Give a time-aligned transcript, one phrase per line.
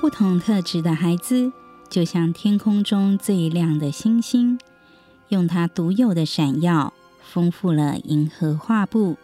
[0.00, 1.50] 不同特质的孩子
[1.88, 4.58] 就像天空中最亮的星星，
[5.28, 9.16] 用它独有的闪耀，丰富了银河画布，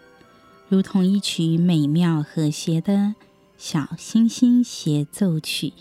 [0.69, 3.15] 如同一曲美妙和谐的
[3.59, 5.73] 小星星协奏曲。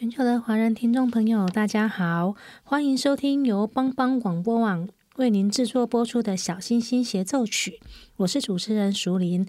[0.00, 2.34] 全球的华人听众朋友，大家好，
[2.64, 7.78] 欢迎收听由帮帮广播网为您制作播出的小星星协奏曲。
[8.16, 9.46] 我是主持人淑林。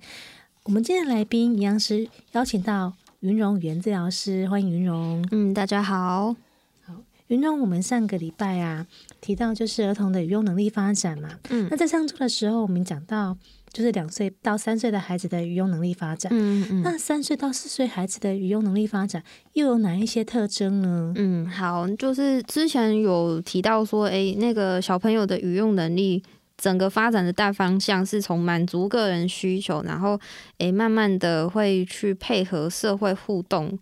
[0.64, 2.92] 我们今天的来宾一样是邀请到
[3.22, 5.26] 云荣语言治疗师，欢迎云荣。
[5.32, 6.36] 嗯，大家好。
[6.82, 6.96] 好，
[7.28, 8.86] 云蓉，我们上个礼拜啊
[9.22, 11.40] 提到就是儿童的语用能力发展嘛。
[11.50, 13.38] 嗯，那在上周的时候，我们讲到。
[13.72, 21.14] 就是两岁到三岁的孩子的语用能力发展，嗯嗯，那三岁到四岁孩子的语用能力发展又有哪一些特征呢？
[21.16, 26.22] 嗯，好，就是之前有提到说，哎、欸，那个小朋友的语用能力
[26.58, 30.16] 整个发展的大方向是从满足个人需求，然后
[30.58, 33.80] 哎、欸，慢慢的会去配合社会互动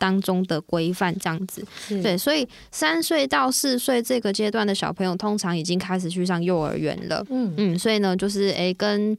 [0.00, 1.62] 当中的规范这样子，
[2.02, 7.52] 对，所以三岁到四岁这个阶段的小朋友，通常已经开始去上幼儿园了，嗯。
[7.58, 9.14] 嗯，所以呢，就是诶、欸，跟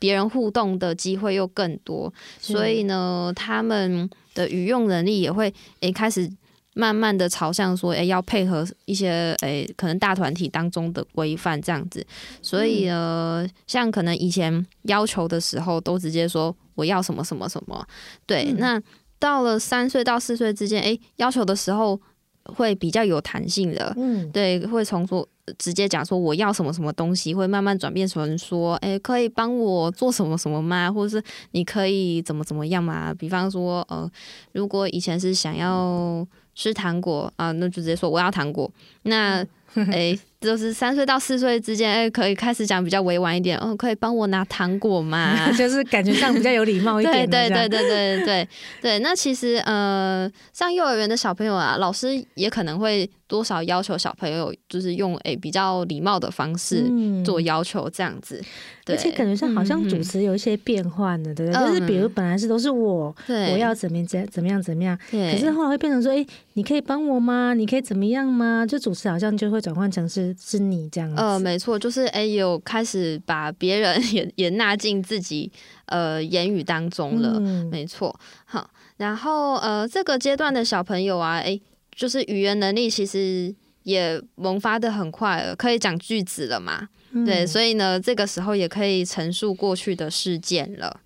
[0.00, 5.46] 别人互动的机会又更多，所以呢，他们的语用能力也会
[5.80, 6.28] 诶、欸、开始
[6.74, 12.04] 慢慢的朝向说，诶、欸，要配合一些诶、欸、可能大团体当中的规范这样子，
[12.42, 17.86] 所以呢，像可能以前要求的时候，都直接说我要什么什么什么，
[18.26, 18.82] 对，嗯、那。
[19.24, 21.98] 到了三岁到四岁之间，哎，要求的时候
[22.42, 25.26] 会比较有弹性的，嗯，对，会从说
[25.56, 30.92] 直接讲说我要什么什么东西，会慢慢转变成说，哎，可以帮我做什么什么吗？
[30.92, 33.14] 或者是你可以怎么怎么样嘛？
[33.14, 34.06] 比方说，呃，
[34.52, 38.70] 如果以前是想要吃糖果啊，那就直接说我要糖果。
[39.04, 39.42] 那，
[39.90, 40.18] 哎。
[40.44, 45.50] 就是三岁到四岁之间，哎，可以开始讲比较委婉一点，哦，可以帮我拿糖果吗？
[45.56, 47.28] 就是感觉上比较有礼貌一点。
[47.28, 48.48] 对对对对对对
[48.82, 48.98] 对。
[48.98, 56.84] 那其实呃，上幼儿园的小朋友啊，老师也可能会多少要求小朋友，就是用哎比较礼貌的方式
[57.24, 58.42] 做要求，这样子。
[58.84, 61.66] 对，而且感觉上好像主持有一些变换的，对不对？
[61.66, 67.54] 就是比如本来是都是我，我要怎么怎怎么样怎么样，可是后来会变成说，哎，你可以帮我吗？
[67.54, 68.66] 你可以怎么样吗？
[68.66, 70.33] 就主持好像就会转换成是。
[70.40, 75.50] 是你这样子，呃，没错，就是哎，有开始把别人 也也纳进自己
[75.86, 81.60] 呃言语当中了，嗯、没错，好，然后呃，这个阶段的小朋友啊，哎，
[81.94, 91.00] 就是语言能力其实也萌发的很快了，可以讲句子了嘛，嗯、对，所以呢，这个时候也可以陈述过去的事件了，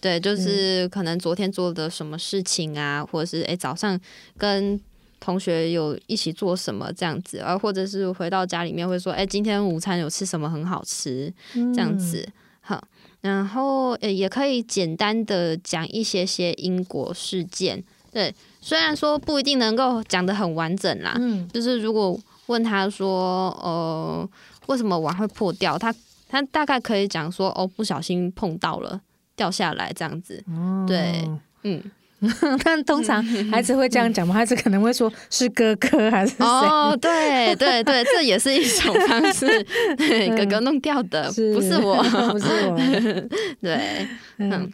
[0.00, 3.98] 对，就是可能昨天做的什么事情啊，或者是哎早上
[4.36, 4.80] 跟。
[5.20, 12.28] 同学有一起做什么这样子，而或者是回到家里面会说，哎，今天午餐有吃什么很好吃，这样子，
[12.60, 12.82] 好，
[13.20, 17.82] 然后诶也可以简单的讲一些些因果事件，
[18.12, 24.28] 对，虽然说不一定能够讲得很完整啦，嗯，就是如果问他说，呃，
[24.66, 25.94] 为什么碗会破掉，他
[26.28, 29.00] 他大概可以讲说，哦，不小心碰到了，
[29.36, 29.92] 掉下来。
[29.92, 30.42] 这样子，
[30.86, 31.28] 对，
[31.62, 31.82] 嗯。
[32.64, 34.34] 但通常孩子会这样讲吗？
[34.34, 36.44] 孩子可能会说是哥哥还是谁？
[36.44, 39.46] 哦，对对对，这也是一种方式。
[39.96, 42.76] 对，哥哥弄掉的，不是我，不是我。
[43.62, 44.06] 对，
[44.38, 44.70] 嗯。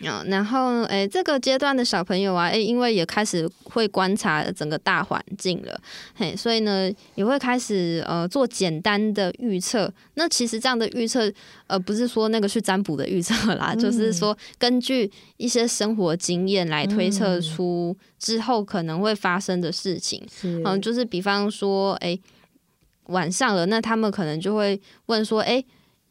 [0.00, 5.80] 嗯，然后诶，这个阶段的小朋友啊，诶，因为也开始会观察整个大环境了，
[6.14, 9.92] 嘿，所以呢，也会开始呃做简单的预测。
[10.14, 11.32] 那其实这样的预测，
[11.66, 20.22] 呃，不是说那个去占卜的预测啦，嗯、就是说根据一些生活经验来推测出之后可能会发生的事情。
[20.42, 22.20] 嗯，嗯，就是比方说，诶，
[23.06, 25.64] 晚上了，那他们可能就会问说，诶。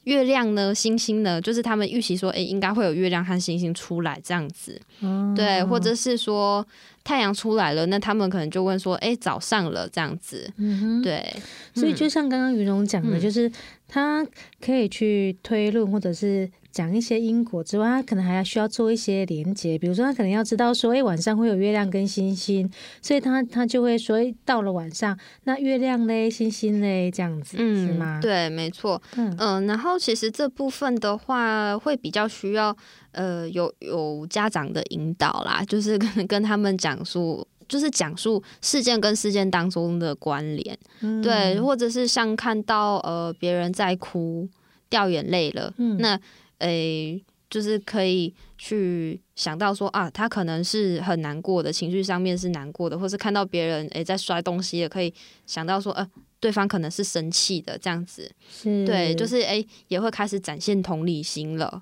[0.03, 0.73] 月亮呢？
[0.73, 1.39] 星星呢？
[1.41, 6.65] 就是他们预期说，诶、欸，应该会有月亮和星星出来这样子，哦、对，或者是说
[7.03, 11.35] 太阳出来了，那他们可能就问说，诶、欸，早上了这样子，嗯，对，
[11.73, 13.49] 所以就像刚刚于龙讲的，嗯、就是
[13.93, 14.25] 他
[14.59, 16.49] 可以去推论，或者是。
[16.73, 22.67] 讲一些因果之外，他可能还要需要做一些连接，比如说他可能要知道说，哎，晚上会有月亮跟星星，
[22.99, 28.19] 所以他他就会说，哎，到了晚上，那月亮嘞，星星嘞，这样子，嗯，是吗？
[28.19, 32.75] 对，没错，嗯、呃，然后其实这部分的话，会比较需要
[33.11, 44.47] 呃有有家长的引导啦，就是跟跟他们讲述，就是讲述事件跟事件当中的关联，嗯、对，或者是像看到呃别人在哭
[44.89, 46.19] 掉眼泪了，嗯，那。
[46.59, 55.13] 诶、欸，就是可以去想到说啊，他可能是很难过的，情绪上面是难过的，或是看到别人诶、欸、在摔东西，也可以
[55.45, 56.09] 想到说，呃，
[56.43, 58.85] 对方可能是生气的这样子，是。
[58.85, 61.81] 对，就是哎、欸，也会开始展现同理心了，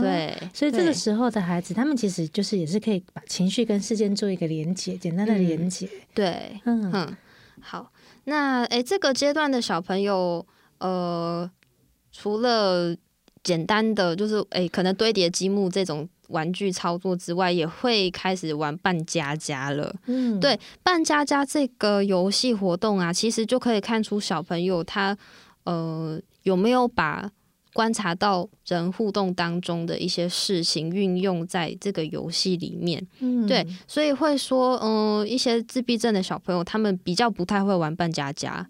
[0.00, 7.16] 对，所以这个时候的孩子，他们其实就是也是可以把情绪跟事件做一个连接，简单的连接、嗯，对，嗯嗯，
[7.60, 7.92] 好，
[8.24, 10.44] 那哎、欸，这个阶段的小朋友，
[10.78, 11.48] 呃，
[12.10, 12.96] 除了
[13.44, 19.94] 简单的就是哎、欸，可能堆叠积木这种玩具操作之外，也会开始玩扮家家了。
[20.06, 25.16] 嗯，对，扮家家这个游戏活动啊，其实就可以看出小朋友他
[25.64, 27.30] 呃有没有把
[27.72, 33.06] 观察到人互动当中的一些事情运用在这个游戏里面。
[33.20, 38.66] 嗯，对，所以会说，嗯、呃，一些自闭症的小朋友，他们比较不太会玩扮家家。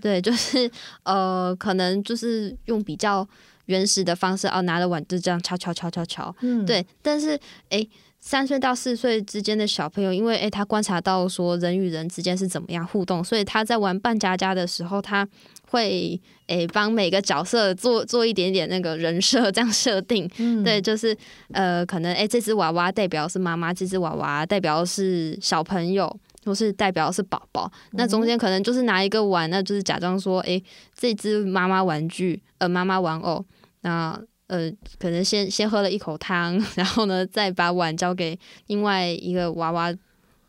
[0.00, 0.70] 对，就是
[1.02, 3.26] 呃，可能就是用比较。
[3.68, 6.84] 原始的方式哦，拿着碗就这样敲敲敲敲敲，嗯，对。
[7.02, 7.38] 但是，
[7.68, 7.86] 哎，
[8.18, 15.26] 三岁到四岁之间的小朋友，因为哎，他观察到说人与人之间是怎么样互动，所以他在玩扮家家的时候，他
[15.70, 21.16] 会哎帮每个角色做 做一点点那个人设这样设定，嗯，对，就是
[21.52, 26.10] 呃，可能哎这只娃娃代表是妈妈，这只娃娃代表是小朋友，
[26.44, 27.70] 或是代表是宝宝。
[27.92, 30.60] 那中间可能就是拿一个碗，那就是假装说，哎，
[30.96, 33.44] 这只妈妈玩具，呃，妈妈玩偶。
[33.82, 38.38] 那呃，可能先先喝了一口汤， 然后呢，再把碗交给
[38.68, 39.92] 另外一个娃娃，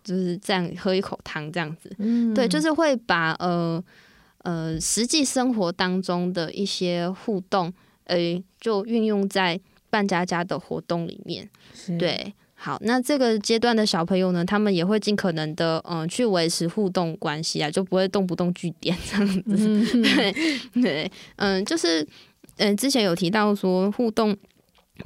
[0.03, 1.93] 就是这样喝一口汤这样子。
[1.97, 3.83] 嗯，对，就是会把呃
[4.43, 7.73] 呃实际生活当中的一些互动，
[8.05, 8.17] 呃，
[8.61, 9.59] 就运用在
[9.89, 11.49] 扮家家的活动里面。
[11.99, 19.43] 对，好，那这个阶段的小朋友呢，他们也会尽可能的嗯、呃、去维持互动关系啊，就不会动不动据点这样子。
[19.45, 22.07] 嗯、 对对，嗯，就是。
[22.59, 24.37] 嗯，之前有提到说互动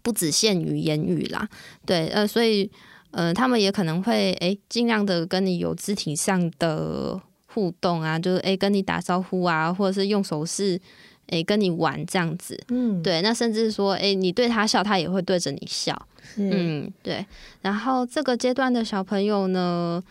[0.01, 1.47] 不只限于言语啦，
[1.85, 2.69] 对，呃，所以
[3.11, 10.79] 呃，他们也可能会诶尽量的跟你有肢体上的互动啊，就是诶跟你打招呼啊，或者是用手势
[11.27, 16.07] 诶跟你玩这样子，嗯，对，那甚至说诶你对他笑，他也会对着你笑，
[16.37, 17.23] 嗯，对。
[17.61, 20.03] 然后这个阶段的小朋友呢，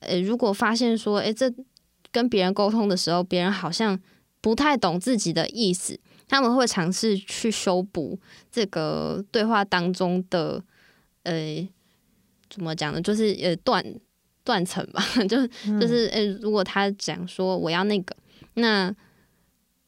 [0.00, 1.50] 诶如果发现说诶这
[2.12, 3.98] 跟别人沟通的时候，别人好像
[4.42, 5.98] 不太懂自己的意思。
[6.30, 8.16] 他们会尝试去修补
[8.52, 10.62] 这个对话当中的，
[11.24, 11.68] 呃，
[12.48, 13.02] 怎么讲呢？
[13.02, 13.84] 就是呃断
[14.44, 15.44] 断层吧， 就
[15.80, 18.14] 就是呃，如果他讲说我要那个，
[18.54, 18.94] 那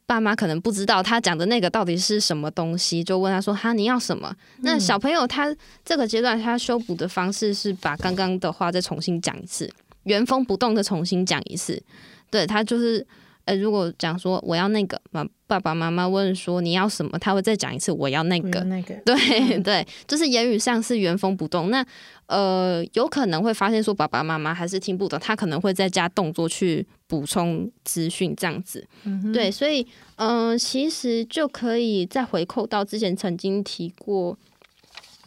[0.05, 9.71] 爸妈可能不知道他讲的那个到底是什么东西，就问他说：“哈，你要什么？”那小朋友他这个阶段他修补的方式是把刚刚的话再重新讲一次，
[10.03, 11.81] 原封不动的重新讲一次。
[12.29, 13.07] 对，他就是。
[13.45, 19.15] 呃，如果讲说我要那个，妈爸爸妈妈问说你要什么，他会再讲一次我要那个，那个，对、
[19.57, 21.69] 嗯、 对，就是言语上是原封不动。
[21.69, 21.85] 那
[22.27, 28.87] 呃，有可能会发现说爸爸妈妈还是听不懂，他可能会再加动作去补充资讯这样子。
[29.05, 34.39] 嗯、对，所以嗯、呃，其实就可以再回扣到之前曾经提过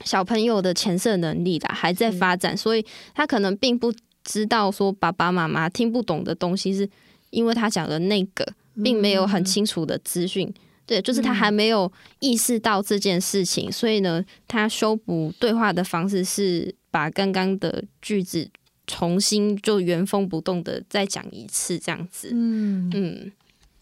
[0.04, 3.94] 小朋友的前设能力啦，还在发展，嗯、所以他可能并不
[4.24, 6.90] 知道说爸爸妈妈听不懂的东西是。
[7.36, 8.48] 因为他讲的那个
[8.82, 10.54] 并没有很清楚的资讯，嗯、
[10.86, 18.50] 对，就是他还没有意识到这件事情，嗯、所以呢，他修补对话的方式是把刚刚的句子
[18.88, 22.30] 重新就原封不动的再讲一次，这样子。
[22.32, 22.90] 嗯。
[22.94, 23.32] 嗯，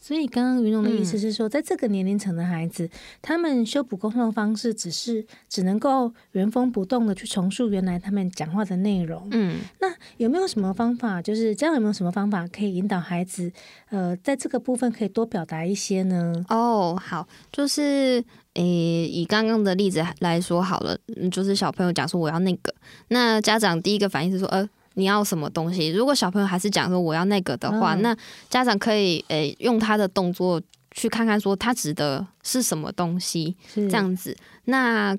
[0.03, 2.89] 所以刚刚云龙的意思是说，嗯、在这个年龄层的孩子，
[3.21, 9.29] 他们修补沟通的方式只是只能够原封不动的去重塑原来他们讲话的内容。
[9.31, 11.21] 嗯，那有没有什么方法？
[11.21, 13.49] 就是家长有没有什么方法可以引导孩子，
[13.91, 16.33] 呃，在这个部分可以多表达一些呢？
[16.49, 18.21] 哦，好，就是
[18.55, 20.97] 诶、欸，以刚刚的例子来说好了，
[21.31, 22.75] 就是小朋友讲说我要那个，
[23.07, 24.69] 那家长第一个反应是说，呃。
[24.95, 25.89] 你要什么东西？
[25.89, 28.17] 如果小朋友还是讲说我要那个的话，嗯、那
[28.49, 34.35] 家长可以诶、欸、用他的动作去看看说他指的是什么东西，这样子。
[34.65, 35.17] 那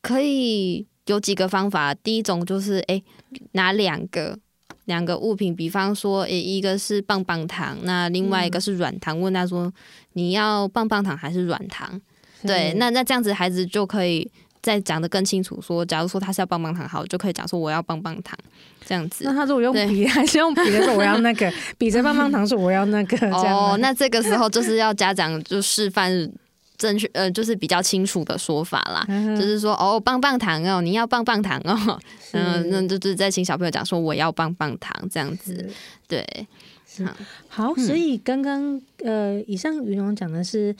[0.00, 1.94] 可以有几个方法。
[1.94, 3.04] 第一种就是诶、欸、
[3.52, 4.38] 拿两个
[4.86, 9.72] 两个物品，比方说诶、欸、一个是棒棒糖，那另外一个是软糖，问他说
[10.14, 12.00] 你要棒棒糖还是软糖？
[12.42, 14.30] 对，那那这样子孩子就可以。
[14.62, 18.38] 再讲的更清楚，说，假如说他是要棒棒糖，好，就可以讲说我要棒棒糖
[18.86, 19.24] 这样子。
[19.24, 23.28] 那他如果用笔 还是用笔的时候，我要那个比着棒棒糖说我要那个。
[23.32, 26.10] 哦， 那这个时候就是要家长就示范
[26.78, 29.04] 正确，呃，就是比较清楚的说法啦，
[29.34, 31.98] 就是说哦，棒棒糖哦，你要棒棒糖哦，
[32.30, 35.68] 嗯，那就是再请小朋友讲说我要棒棒糖这样子，
[36.06, 36.24] 对，
[37.48, 40.72] 好，所以刚刚呃，以上云龙讲的是。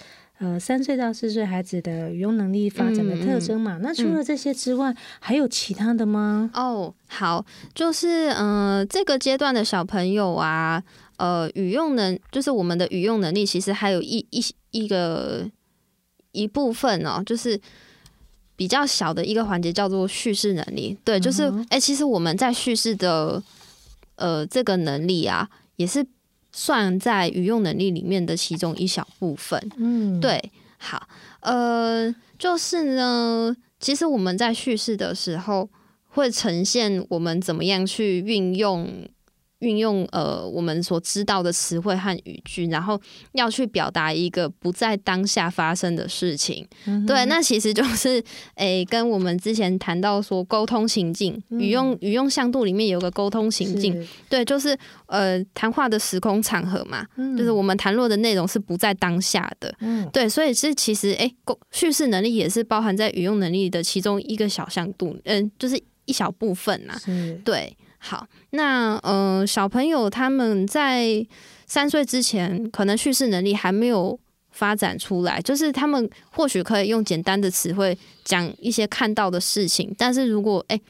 [0.42, 6.50] 呃，三岁到四岁孩子的语用能力发展的特征嘛，嗯、那除了这些之外，嗯、还有其他的吗？
[6.52, 10.82] 哦，好，就是呃，这个阶段的小朋友啊，
[11.16, 15.48] 呃，语用能就是我们的语用能力，其实还有一一一个
[16.32, 17.60] 一部分哦，就是
[18.56, 20.98] 比较小的一个环节叫做叙事能力。
[21.04, 23.40] 对，就是哎、其实我们在叙事的
[24.16, 26.04] 呃这个能力啊，也是。
[26.52, 31.08] 算在语用能力里面的其中一小部分，嗯，对，好，
[31.40, 35.68] 呃，就是呢，其实我们在叙事的时候，
[36.08, 39.08] 会呈现我们怎么样去运用。
[39.62, 43.00] 运用呃我们所知道的词汇和语句，然后
[43.32, 46.66] 要去表达一个不在当下发生的事情。
[46.86, 48.22] 嗯、对，那其实就是
[48.56, 54.76] 诶、欸，跟我们之前谈到说沟通情境，嗯、语用语用向度里面有个沟通情境，对，就是
[55.06, 59.72] 呃谈话的时空场合嘛，嗯、就是我们谈论的内容是不在当下的。
[59.78, 61.32] 嗯，对，所以是其实诶，
[61.70, 66.98] 叙、欸、事能力也是包含在语用能力的其中一个小向度，嗯、呃，就是一小部分呐。
[66.98, 67.76] 是对。
[68.04, 71.24] 好，那呃，小朋友他们在
[71.66, 74.18] 三岁之前，可能叙事能力还没有
[74.50, 80.82] 发展出来，就是他们或许可以用简单的词汇讲一些看到的事情，但是如果诶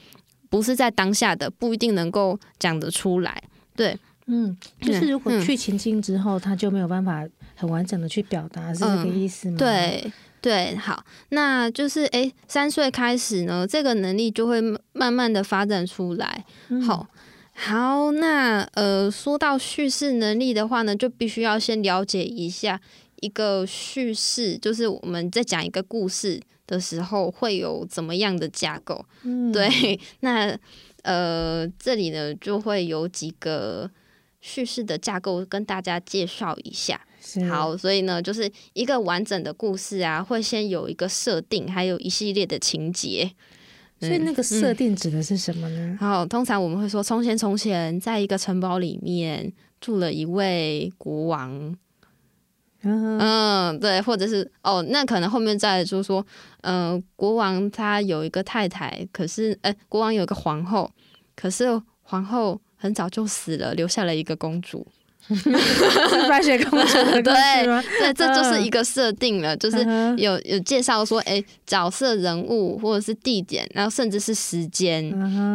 [0.48, 3.42] 不是在当下的，不一定能够讲得出来。
[3.76, 9.56] 对，嗯，就是如果去情境之后，嗯、他就没有办法很完整的去表达，是这个意思吗？
[9.56, 10.12] 嗯、对。
[10.42, 14.60] 对，好，那就是诶，三岁开始呢，这个能力就会
[14.92, 16.44] 慢慢的发展出来。
[16.68, 17.06] 嗯、好，
[17.54, 22.80] 好，那呃，说到叙事能力的话呢，就必须要先了解一下
[23.20, 29.06] 一个叙事，就是我们在讲一个故事的时候会有怎么样的架构。
[29.22, 29.70] 嗯、对，
[30.20, 30.58] 那
[31.02, 33.88] 呃，这里呢就会有几个
[34.40, 37.00] 叙事的架构跟大家介绍一下。
[37.24, 43.30] 是好，所以呢，就是一个完整的故事啊，会先有一个设定，还有一系列的情节。
[44.00, 45.78] 所以那个设定指的是什么呢？
[45.78, 51.76] 嗯嗯、好，通常我们会说，从前从前，在一个城堡里面住了一位国王。
[52.82, 56.26] 嗯，嗯，对，或者是哦，那可能后面再就是说，
[56.62, 60.90] 嗯、呃，国王他有一个太太，可是哎，国王有一个皇后，
[61.36, 61.68] 可是
[62.02, 64.84] 皇后很早就死了，留下了一个公主。
[66.28, 66.94] 白雪公主？
[67.22, 67.22] 对，
[68.00, 69.78] 对，这就是一个设定了，就是
[70.16, 75.12] 有有介绍说，哎、欸，角色人物或者是地点，然后甚至是时间。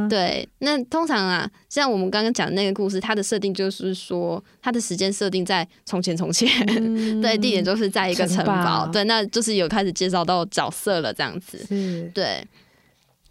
[0.09, 8.88] 对，那通常啊，像我们刚刚讲的那个故事，它的设定就是说，它的时间设定在从前从前，嗯、 对，地点就是在一个城堡，堡。
[8.88, 11.57] 对，那就是有开始介绍到角色了，这样子，
[12.13, 12.45] 对。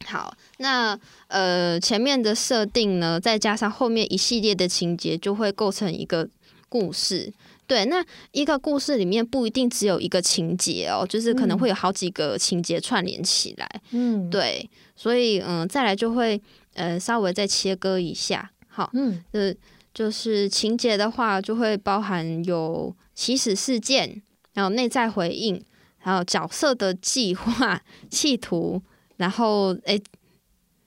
[0.04, 0.98] 好，那
[1.28, 6.28] 呃前面的设定呢，再加上后面一系列的情节，就会构成一个
[6.68, 7.32] 故事。
[7.66, 13.68] 对，那一个故事里面不一定只有一个情节哦，就是可能会有好几个情节串联起来。
[13.90, 16.40] 嗯，对，所以嗯、呃，再来就会
[16.74, 18.48] 呃稍微再切割一下。
[18.68, 19.52] 好，嗯，呃，
[19.92, 24.22] 就是情节的话，就会包含有起始事件，
[24.52, 25.60] 然后内在回应，
[25.98, 28.80] 还有角色的计划、企图。
[29.16, 30.00] 然后，诶，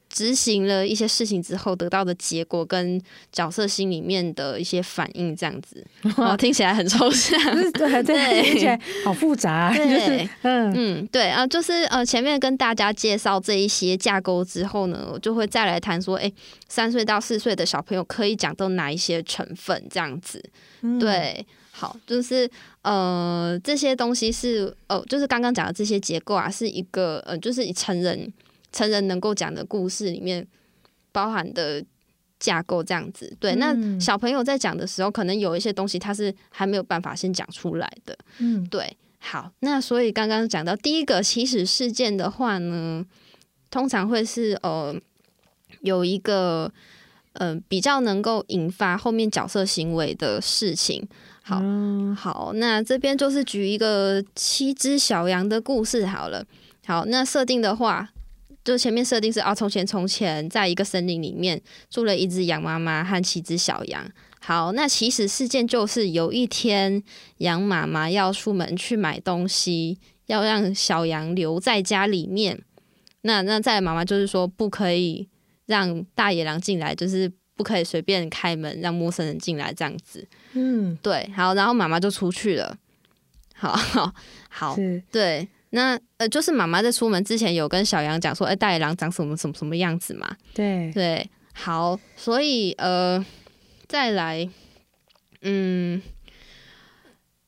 [0.09, 2.99] 执行了一些事情之后得到的结果，跟
[3.31, 5.85] 角色心里面的一些反应，这样子，
[6.17, 7.39] 哇，听起来很抽象，
[7.73, 16.33] 对 对，听起来好复杂，对，就是、嗯嗯，对啊，就是呃，前面跟大家介绍这一些架构之后呢，我就会再来谈说，诶，
[16.67, 20.43] 三岁到四岁的小朋友可以讲到哪一些成分，这样子，
[20.81, 21.45] 嗯、对，
[21.79, 22.49] 好，就是
[22.81, 28.29] 呃，这些东西是呃，就是刚刚讲的这些结构啊，是一个呃，就是以成人
[28.73, 30.45] 成人能够讲的故事里面
[31.13, 31.81] 包含的
[32.37, 33.33] 架构这样子。
[33.39, 38.17] 对，嗯、那小朋友在讲的时候，可能有一些东西他是还没有办法先讲出来的。
[38.39, 38.97] 嗯，对。
[39.21, 43.05] 好，那所以刚刚讲到第一个起始事件的话呢，
[43.71, 44.93] 通常会是呃
[45.79, 46.69] 有一个
[47.33, 51.07] 嗯、呃、比较能够引发后面角色行为的事情。
[51.49, 56.45] 好，嗯、好，那这边就是举一个七只小羊的故事好了。
[56.85, 58.07] 好，那设定的话，
[58.63, 64.07] 就前面设定是啊，从前从前，在一个森林里面住了一只羊妈妈和七只小羊。
[64.39, 67.01] 好，那起始事件就是有一天，
[67.37, 72.61] 羊妈妈要出门去买东西，要让小羊留在家里面。
[73.21, 75.27] 那那再，妈妈就是说不可以
[75.65, 80.25] 让大野狼进来，就是不可以随便开门让陌生人进来这样子。
[80.53, 81.29] 嗯，对。
[81.35, 82.73] 好，然后妈妈就出去了。
[83.53, 84.09] 好好
[84.47, 84.77] 好，
[85.11, 85.45] 对。
[85.71, 90.33] 那呃，就是妈妈在出门之前有跟小羊讲说，哎，大野狼长什么什么什么样子嘛？
[90.53, 91.29] 对对。
[91.53, 93.25] 好，所以呃。
[93.89, 94.47] 再来，
[95.41, 95.99] 嗯，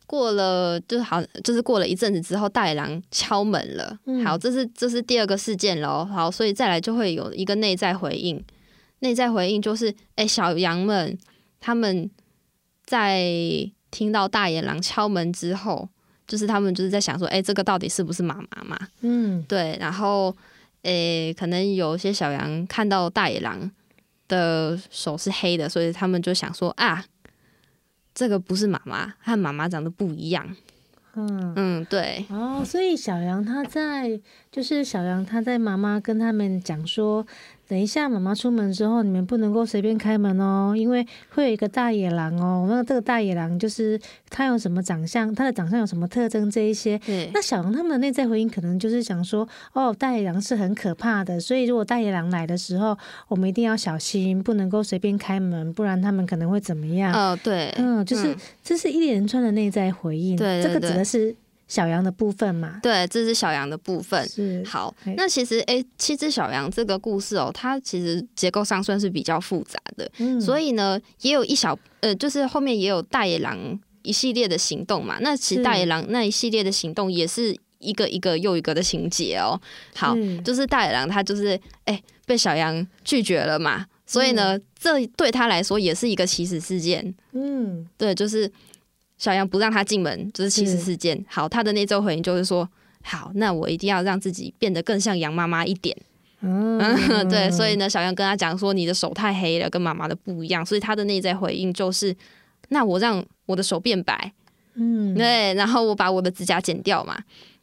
[0.08, 3.96] 过了就是好，就是过了一阵子之后，大野狼敲门了。
[4.08, 6.04] 嗯、好，这是这是第二个事件喽。
[6.04, 8.44] 好，所以再来就会有一个内在回应。
[9.02, 11.16] 内在回应就是，哎、欸，小羊们
[11.60, 12.10] 他们
[12.86, 13.22] 在
[13.92, 15.88] 听到大野狼敲门之后，
[16.26, 18.80] 就是他们就是在想说，哎、欸，这个到底是不是妈妈嘛？
[19.02, 19.78] 嗯，对。
[19.80, 20.36] 然后，
[20.82, 23.70] 诶、欸，可能有些小羊看到大野狼。
[24.28, 27.04] 的手是黑的，所以他们就想说啊，
[28.16, 30.56] 这个不是妈妈，和妈妈长得不一样。
[31.16, 32.26] 嗯嗯，对。
[32.30, 34.18] 哦，所以小羊他在，
[34.50, 37.28] 就是小羊他在妈妈跟他们讲说。
[37.72, 42.68] 等一下，妈妈出门之后，你们不能够随便开门哦，因为会有一个大野狼哦。
[42.70, 43.98] 那这个大野狼就是
[44.30, 47.00] 他有什么长相，他的长相有什么特征这一些。
[47.06, 52.98] 对那小羊他们的内在回应可能就是想说，哦，大野狼是很可怕的，所以如果大野狼来的时候，
[53.30, 57.14] 我们一定要小心，不能够随便开门，不然他们可能会怎么样？
[57.14, 60.36] 哦，对，嗯，就是、嗯、这是一连串的内在回应。
[60.36, 61.34] 对，对，对，这个指的是。
[61.72, 64.28] 小羊的部分嘛，对，这是小羊的部分。
[64.28, 75.18] 是好，那其实哎，七只小羊这个故事哦，它其实结构上算是比较复杂的，嗯，所以呢，也有一小呃，就是后面也有大野狼一系列的行动嘛。
[75.22, 79.58] 那其实大野狼那一系列的行动也是一个一个又一个的情节哦。
[79.96, 87.16] 好，是就是大野狼他就是哎被小羊拒绝了嘛，所以呢，嗯、这对他来说也是一个起始事件。
[87.32, 88.52] 嗯，对，就是。
[89.22, 91.24] 小杨不让他进门，就是起始事件。
[91.30, 92.68] 好，他的那周回应就是说
[93.06, 95.96] ：“好，那我一定要让自己变得更像羊妈妈一点。
[96.40, 102.16] 嗯”嗯， 对，所以呢，小杨跟他讲说：“你的手太黑了，跟妈妈的不一样。”所以他的内在回应就是
[102.70, 104.34] ：“那我让我的手变白。”
[104.74, 107.16] 嗯，对，然后我把我的指甲剪掉嘛。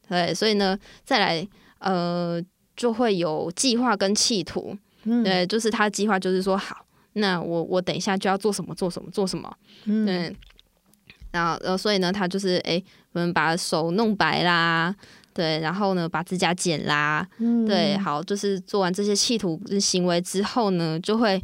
[0.09, 1.45] 对，所以呢，再来
[1.81, 2.41] 呃，
[2.77, 4.79] 就会有计划跟企图。
[5.03, 9.53] 嗯，对，就是他计划就是说：“好，那我我等一下就要做什么，做什么，做什么。”
[9.87, 10.33] 嗯。
[11.31, 14.95] 对然后，呃，所以呢，他就是，哎，我们把手弄白啦，
[15.35, 21.41] 对，然后呢，把指甲剪啦，嗯、对，好，就是做完这些企图行为之后呢，就会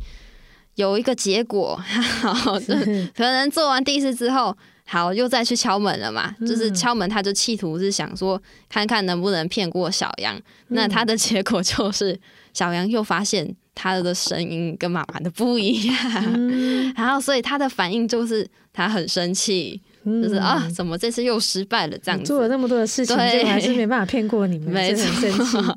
[0.77, 1.77] 有一个结果，
[2.21, 2.75] 好，是
[3.15, 12.19] 可能做完第一次之后，好，又再去敲门了嘛，嗯、就是敲门，他就企图是想说，看看能不能骗过小羊，嗯、那他的结果就是，
[12.53, 15.97] 小羊又发现他的声音跟妈妈的不一样，
[16.35, 18.49] 嗯、 然后，所以他的反应就是。
[18.77, 21.97] 他很生气，嗯、就是啊，怎么这次又失败了？
[21.99, 25.73] 这样子做了那么多的事情，对，还是没办法骗过你们， 没错，很生气。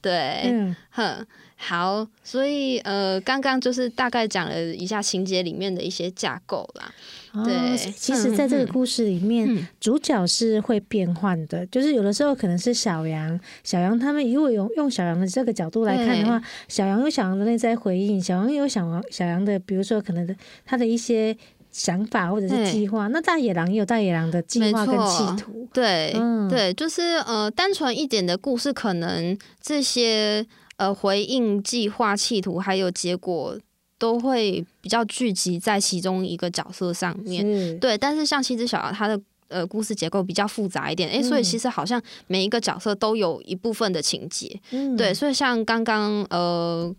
[0.00, 6.90] 对，嗯、哼，好，所以呃，刚刚就是大概讲了一下情节里面的一些架构啦。
[7.44, 21.36] 对，哦、其实在这个故事里面，嗯、主角是会变换的，就是有的时候可能是小羊，小羊他们如果用用小羊的这个角度来看的话，小羊有小羊的内在回应，小羊有小羊小羊的，比如说可能的他的一些。
[21.74, 25.66] 想法或者是计划，那大野狼也有大野狼的计划跟企图。
[25.72, 33.56] 对，嗯、对，就是呃，单纯一点的故事，可能这些呃回应、计划、企图还有结果，
[34.02, 37.46] 都会比较聚集在其中一个角色上面。
[37.46, 44.60] 是对，但是像七只小羊，它的呃故事结构比较复杂一点，诶、欸，所以其实好像每一个角色都有一部分的情节。
[44.72, 46.92] 嗯，对，所以像刚刚呃。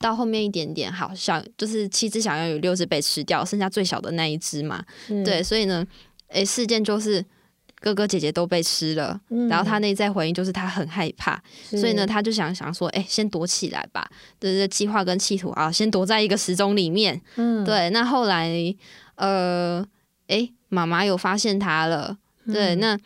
[0.00, 4.84] 到后面一点点，好像就是七只小羊有六只被吃掉，剩下最小的那一只嘛。
[5.08, 5.86] 嗯、对，所以呢，
[6.28, 7.24] 诶、欸，事件就是
[7.84, 14.10] 哥哥姐姐都被吃了，嗯、然后他内在回应就是他很害怕，所以呢，他就想想说，哎、欸，先躲起来吧。
[14.40, 17.20] 就是计划跟企图啊，先躲在一个时钟里面。
[17.36, 17.90] 嗯，对。
[17.90, 18.74] 那后来，
[19.16, 19.86] 呃，
[20.28, 22.16] 哎、欸，妈妈有发现他了，
[22.46, 22.98] 对，嗯、那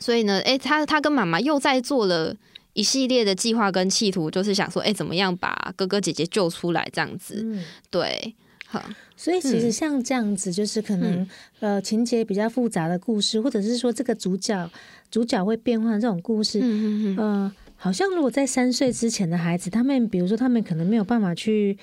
[0.00, 2.34] 所以呢，哎，他他跟妈妈又在做了
[2.72, 8.34] 一系列的计划跟企图，就是想说，哎，怎么样把哥哥姐姐救出来这样子，嗯、对，
[8.66, 8.82] 好，
[9.16, 11.28] 所以其实像这样子，就是可能、嗯、
[11.60, 14.70] 呃情节比较复杂的故事，或者是说这个主角
[15.10, 21.78] 主角会变换这种故事，嗯嗯嗯，呃，好像如果在三岁之前的孩子，他们比如说他们可能没有办法去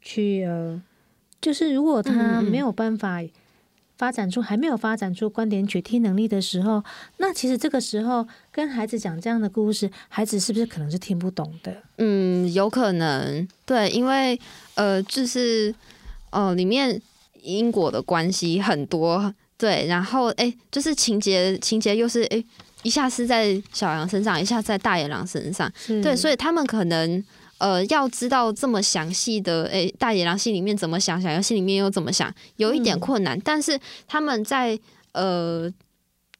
[0.00, 0.80] 去呃，
[1.40, 3.22] 就是如果他没有办法。
[3.98, 6.84] 发展出还没有发展出观点觉听能力的时候，
[7.16, 11.82] 那其实这个时候跟孩子讲这样的故事，孩子是不是可能是听不懂的？
[11.96, 14.38] 嗯，有可能，对，因为
[14.76, 15.74] 呃，就是
[16.30, 17.00] 呃，里面
[17.42, 22.44] 因果的关系很多，对，然后哎，就是情节情节又是哎，
[22.82, 25.70] 一下是在小羊身上，一下在大野狼身上，
[26.02, 27.24] 对，所以他们可能。
[27.58, 33.36] 呃，要知道这么详细的，诶、欸，大野狼心里面怎么想，小羊心里面又怎么想，有一点困难。
[33.36, 34.78] 嗯、但是他们在
[35.10, 35.68] 呃，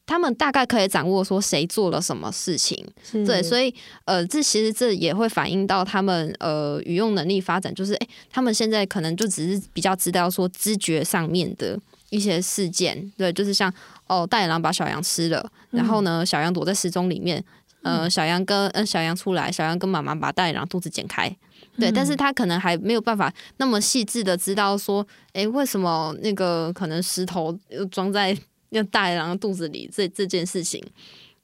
[0.09, 2.83] 他们大概可以掌握说谁做了什么事情，
[3.27, 3.71] 对，所以
[4.05, 13.71] 呃，这其实这也会反映到他们呃语用能力发展，就是诶、欸，他们现在可能就只是比较知道说知觉上面的一些事件，对，就是像
[14.07, 17.43] 哦，大野狼把小羊吃了，然后呢，小羊躲在时钟里面。
[17.81, 21.33] 呃，小羊跟呃小羊出来，小羊跟妈妈把大野狼肚子剪开，
[21.77, 28.37] 对，嗯、但是他可能还没有办法那么细致的知道说，哎、欸，为什么那个可能石头又装在
[28.69, 30.83] 那大野狼肚子里这这件事情，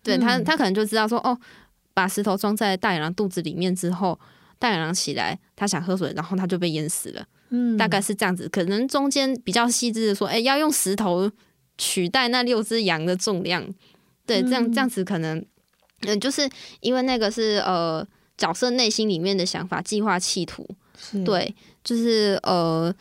[0.04, 1.38] 对他，他可能就知道说，哦，
[1.94, 4.20] 把石头装在大野狼肚子里面之后，
[4.60, 11.32] 大野狼起来，他想喝水，然后他就被淹死了，嗯，大概是这样子，可能中间比较细致的说，哎、欸，要用石头
[11.78, 13.68] 取代那六只羊的重量，
[14.26, 15.44] 对，这样这样子可能。
[16.02, 16.48] 嗯，就是
[16.82, 18.06] 因为那个是呃
[18.38, 20.68] 角色内心里面的想法、计划、企图，
[21.24, 22.94] 对，就是呃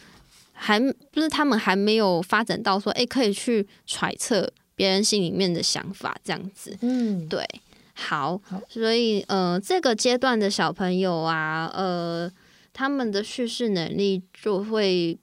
[0.65, 0.81] 还
[1.13, 6.75] 就是他们还没有发展到说，哎、欸，可以去揣测别人心里面的想法这样子。
[6.81, 7.47] 嗯，对，
[7.93, 12.31] 好，好，所以呃这个阶段的小朋友啊，呃
[12.73, 15.19] 他们的叙事能力就会。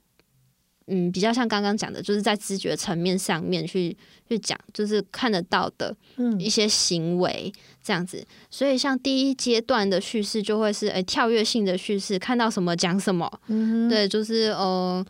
[0.88, 3.96] 嗯，比较像刚刚讲的，就是在知觉层面上面去
[4.28, 5.96] 去讲，就是看得到的
[6.40, 7.50] 一些行为
[7.82, 8.18] 这样子。
[8.18, 13.30] 嗯、所以像第一阶段的叙事就会是诶、欸、跳跃性的叙事，看到什么讲什么。
[13.48, 15.04] 嗯，对，就是呃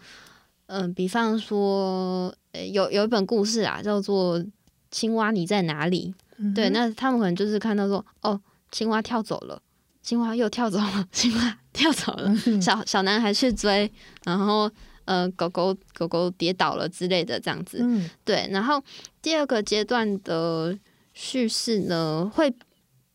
[0.66, 4.38] 嗯、呃，比方说、欸、有有一本故事啊，叫做
[4.90, 6.14] 《青蛙你在哪里》。
[6.38, 9.60] 嗯、对，那他们可能就是看到说哦，青蛙跳走了，
[10.02, 13.92] 青蛙又跳走了， 青蛙跳走了，小小男孩去追，
[14.24, 14.70] 然后。
[15.04, 18.48] 呃，狗狗狗狗跌倒了之类的，这样子，嗯、对。
[18.52, 18.80] 然后
[19.20, 20.78] 第二个阶段的
[21.12, 22.52] 叙事呢，会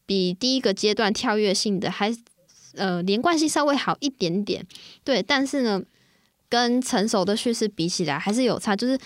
[0.05, 2.15] 比第一个阶段跳跃性的还
[2.75, 4.65] 呃连贯性稍微好一点点，
[5.03, 5.21] 对。
[5.21, 5.81] 但是呢，
[6.49, 8.97] 跟成熟的叙事比起来还是有差，就是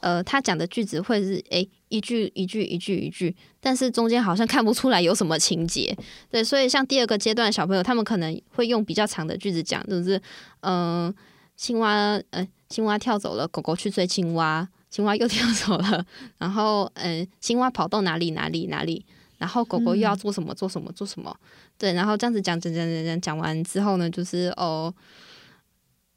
[0.00, 5.96] 呃，他讲的句子会是诶一句一句一句一句，但是中间好像看不出来有什么情节，
[6.30, 6.42] 对。
[6.42, 10.20] 所以像第二个阶段小朋友，他们可能会用比较长的句子讲，就是
[10.60, 11.14] 嗯。
[11.56, 16.04] 青蛙，呃，青蛙跳走了，狗狗去追青蛙，青蛙又跳走了，
[16.38, 19.04] 然后，嗯、青蛙跑到哪里哪里哪里，
[19.38, 21.34] 然后狗狗又要做什么做什么做什么，
[21.78, 24.92] 对，然后这样子讲讲讲讲讲讲完之后呢，就是哦，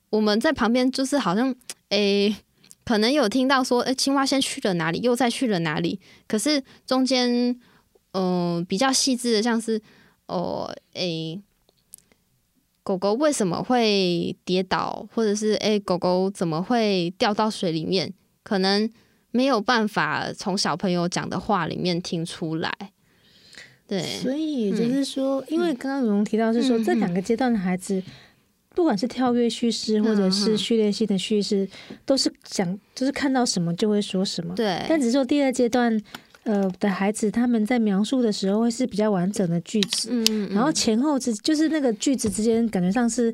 [0.09, 1.53] 我们在旁边就是好像，
[1.89, 2.35] 诶，
[2.83, 7.57] 可能有听到说，诶，青蛙先去了哪里，又再去了哪里，可是中间，
[8.13, 9.81] 嗯、比较细致的，像是，
[10.25, 11.41] 哦，诶。
[12.85, 18.13] 狗狗为什么会跌倒，或者是诶、狗狗怎么会掉到水里面？
[18.43, 18.89] 可能
[19.31, 22.71] 没有办法从小朋友讲的话里面听出来。
[23.87, 28.03] 对，所以就是说，嗯、因为刚刚有容提到是说，嗯、这两个阶段的孩子，嗯、
[28.75, 34.53] 不管是跳跃叙事或者是序列性的叙事，嗯、都是讲，就是看到什么就会说什么。
[34.55, 36.01] 对，但只是说第二阶段。
[36.45, 43.33] 呃，的孩子他们在描述的时候会是比较完整的句子，嗯，嗯，然后前后之就是那个句子之间感觉上是，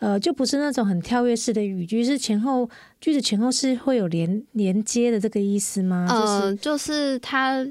[0.00, 2.68] 呃，就不是那种很跳跃式的语句，是前后
[3.00, 6.06] 句子前后是会有连连接的这个意思吗？
[6.10, 7.64] 呃，就是它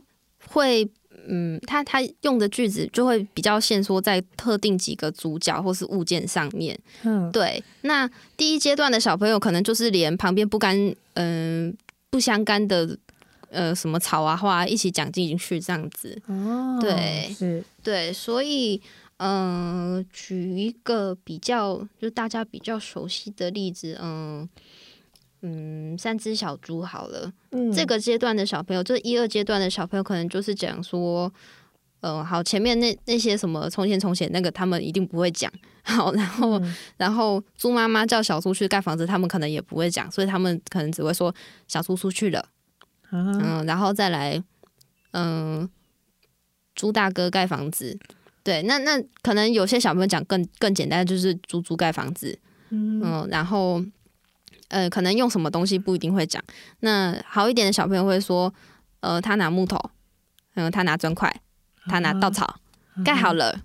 [0.48, 0.90] 会，
[1.28, 7.64] 嗯，他他用的句子就会比较限缩在特定几个主角或是物件上面，嗯，对。
[7.82, 11.76] 那第一阶段的小朋友可能就是连旁边不干，嗯，
[12.10, 12.98] 不相干的。
[13.52, 18.80] 呃，什么草啊花啊一起讲进去这样子，哦，对，是，对，所以，
[19.20, 24.48] 嗯、呃，举一个比较就大家比较熟悉的例子，嗯
[25.42, 31.32] 嗯，三只小猪好了，嗯，这个阶段的小朋友，这一二阶段的小朋友，可能就是讲说，
[32.00, 35.52] 嗯、呃，好，前面那那些什么从前从前那个，他们一定不会讲，
[35.84, 41.34] 好，然后、嗯、然后猪妈妈叫小猪去盖房子，他们可能也不会讲，所以他们可能只会说
[41.68, 42.48] 小猪出去了。
[43.12, 44.42] 嗯，然后再来，
[45.12, 45.70] 嗯，
[46.74, 48.00] 猪大哥盖房子。
[48.50, 52.36] 对，那那可能有些小朋友讲更更简单，就是猪猪盖房子。
[52.70, 53.80] 嗯，然后
[54.70, 56.44] 呃，可能用什么东西不一定会讲。
[56.80, 58.52] 那好一点的小朋友会说，
[59.02, 59.80] 呃，他拿木头，
[60.56, 61.32] 嗯，他拿砖块，
[61.86, 62.60] 他拿稻草，
[63.06, 63.62] 盖好了。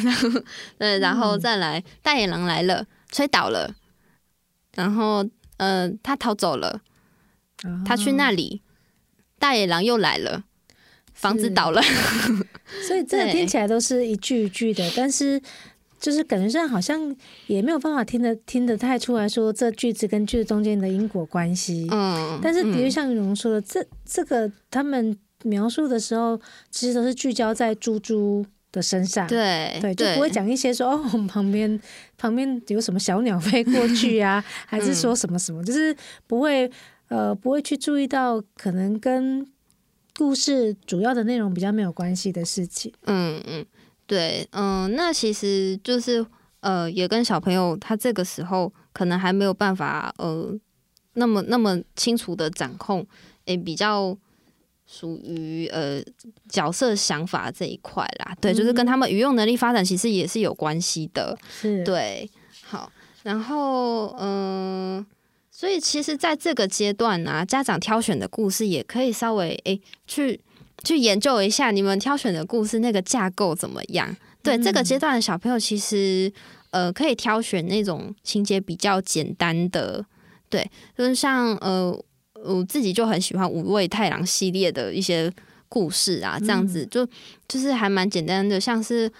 [0.78, 3.74] 对，然后再来，大野狼来了，吹倒了。
[4.74, 5.26] 然后，
[5.58, 6.80] 呃，他逃走了，
[7.84, 8.62] 他去那里，
[9.38, 10.44] 大野狼又来了，
[11.16, 11.82] 房子倒了。
[12.86, 15.40] 所以这个听起来都是一句一句的，但是
[15.98, 17.14] 就是感觉上好像
[17.46, 21.88] 也没有办法听得听得太出来说这句子跟句子中间的因果关系。
[21.90, 26.38] 嗯，但是的确像于蓉说的，这这个他们描述的时候，
[26.70, 29.26] 其实都是聚焦在猪猪的身上。
[29.26, 31.80] 对对，就不会讲一些说哦，我们旁边
[32.18, 36.70] 旁边有什么小鸟飞过去啊，还是说什么什么，就是不会
[37.08, 39.46] 呃不会去注意到可能跟。
[40.16, 42.92] 故事主要的内容比较没有关系的事情。
[43.04, 43.64] 嗯嗯，
[44.06, 46.24] 对，嗯，那其实就是
[46.60, 50.52] 呃，也跟小朋友他这个时候可能还没有办法呃，
[51.14, 53.00] 那么那么清楚的掌控，
[53.44, 54.16] 诶、欸，比较
[54.86, 56.02] 属于呃
[56.48, 58.34] 角色想法这一块啦。
[58.40, 61.36] 对，就是跟他们语用能力发展其实也是有关系的。
[61.50, 62.30] 是，对，
[62.64, 62.90] 好，
[63.22, 64.98] 然后嗯。
[64.98, 65.06] 呃
[65.58, 70.38] 所以其实，在这个阶段呢、啊，家长挑选的故事也可以稍微诶、欸、去
[70.84, 74.14] 去研究一下，你们挑选的故事那个架构怎么样？
[74.42, 76.30] 对，嗯、这个阶段的小朋友，其实
[76.72, 80.04] 呃可以挑选那种情节比较简单的，
[80.50, 81.90] 对，就是像呃
[82.44, 85.32] 我自己就很喜欢五味太郎系列的一些
[85.70, 87.08] 故事啊，这样子就
[87.48, 89.10] 就是还蛮简单的，像是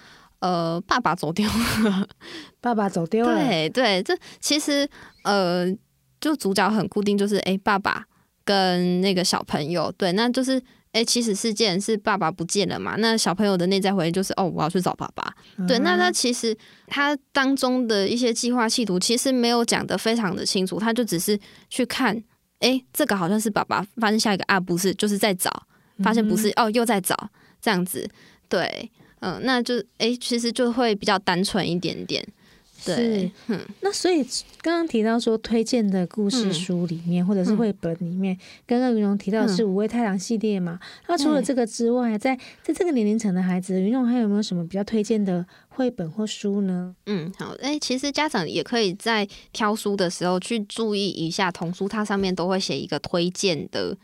[0.41, 2.07] 呃爸爸走丢了，
[2.61, 4.87] 爸爸走丢了，对对，这其实
[5.23, 5.75] 呃。
[6.27, 8.05] 就主角很固定，就是诶、欸，爸爸
[8.43, 10.53] 跟那个小朋友，对，那就是
[10.91, 12.97] 诶、欸，起始事件是爸爸不见了嘛？
[12.97, 15.33] 那小朋友的内在回忆就是哦，我要去找爸爸。
[15.55, 16.53] 嗯、对，那他其实
[16.87, 22.13] 他当中的一些计划企图，其实没有讲的非常的清楚，他就只是去看，
[22.59, 25.63] 诶、欸，这个好像是爸爸，发现下一个啊，不是，就是在找，
[26.03, 27.15] 发现不是，嗯、哦，又在找，
[27.61, 28.05] 这样子，
[28.49, 32.25] 对，嗯，那就诶、欸，其实就会比较单纯一点点。
[32.85, 34.23] 对，嗯，那所以
[34.61, 40.79] 刚刚提到说推荐的故事书里面，嗯、或者是绘本里面，刚刚云龙提到的是五味太郎系列嘛？
[40.81, 46.95] 嗯、那除了这个之外，在在这个年龄层的孩子，云龙还有没有什么比较推荐的绘本或书呢？
[47.05, 53.97] 嗯，好，哎、欸，其实家长也可以在挑书的时候去注意一下，童书它上面都会写一个推荐的。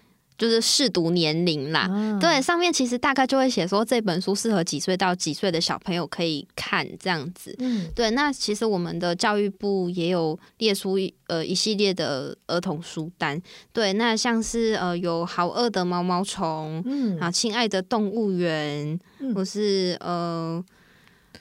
[0.43, 7.55] 就是适读年龄啦，哦、对，上面其实大概就会写说这本书适合几岁到几岁的小朋友可以看这样子。
[7.59, 20.61] 嗯，对，那其实我们的教育部也有列出呃一系列的儿童书单，对，那像是呃有好饿的毛毛虫，嗯，啊，亲爱的动物园，嗯、或是呃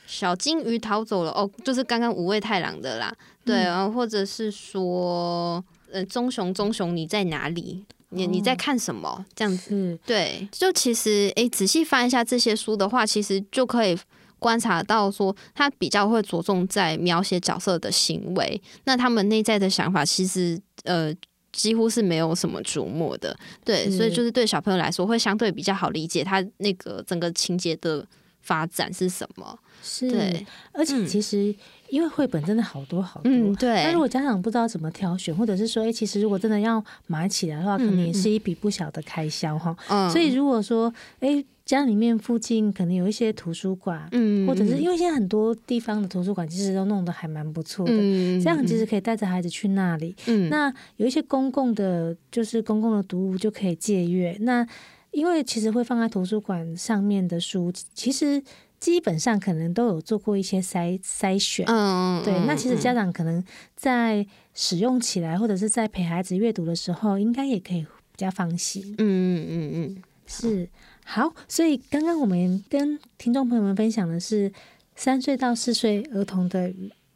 [0.07, 1.33] 小金鱼逃走了。
[1.33, 3.12] 哦，就是刚刚五味太郎的啦，
[3.45, 7.85] 对，然后、嗯、或者是说呃棕熊棕熊你在哪里？
[8.12, 9.25] 你你在看什么？
[9.35, 13.98] 这样子，对，就其实，诶、欸，仔细翻一下这些书的话，其实就可以
[14.38, 21.12] 观察到，说他比较会着重在描写角色的行为，那他们内在的想法，其实呃，
[21.53, 28.07] 几乎是没有什么琢磨的，对，所以就是对小朋友来说，会相对比较好理解他那个整个情节的
[28.40, 31.55] 发展是什么，是，对，而且其实。
[31.93, 33.85] 嗯因为绘本真的好多好多，嗯，对。
[33.85, 39.77] 那如果家长不知道怎么挑选，或者是说，哎，其实如果真的要买起来的话，可能也是一笔不小的开销哈。
[39.91, 40.11] 嗯。
[40.11, 50.17] 所以如果说，哎，家里面附近可能有一些图书馆，嗯，或者是因为现在很多地方的图书馆其实都弄得还蛮不错的，嗯，这样其实可以带着孩子去那里。
[50.29, 50.49] 嗯。
[50.49, 54.35] 那有一些公共的，就是公共的读物就可以借阅。
[54.41, 54.67] 那
[55.11, 58.43] 因为其实会放在图书馆上面的书，其实。
[58.83, 62.35] 基本上可能都有做过一些筛筛选，嗯，对。
[62.49, 63.42] 那其实家长可能
[63.77, 68.92] 在使用起来，或者是在陪孩子阅读的时候，应该也可以比较放心。
[68.99, 70.68] 嗯嗯嗯嗯，是
[71.05, 71.33] 好。
[71.47, 74.53] 所以刚刚我们跟听众朋友们分享的是
[74.97, 76.68] 三岁到四岁儿童的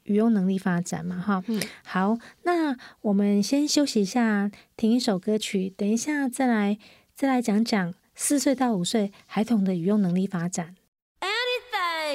[0.04, 1.42] 语用能力发展嘛，哈。
[1.48, 1.60] 嗯。
[1.82, 6.78] 好，那我们先休息一下，听一首歌曲，等一下再来
[7.12, 10.76] 再来讲讲四岁到五岁孩童的语用能力发展。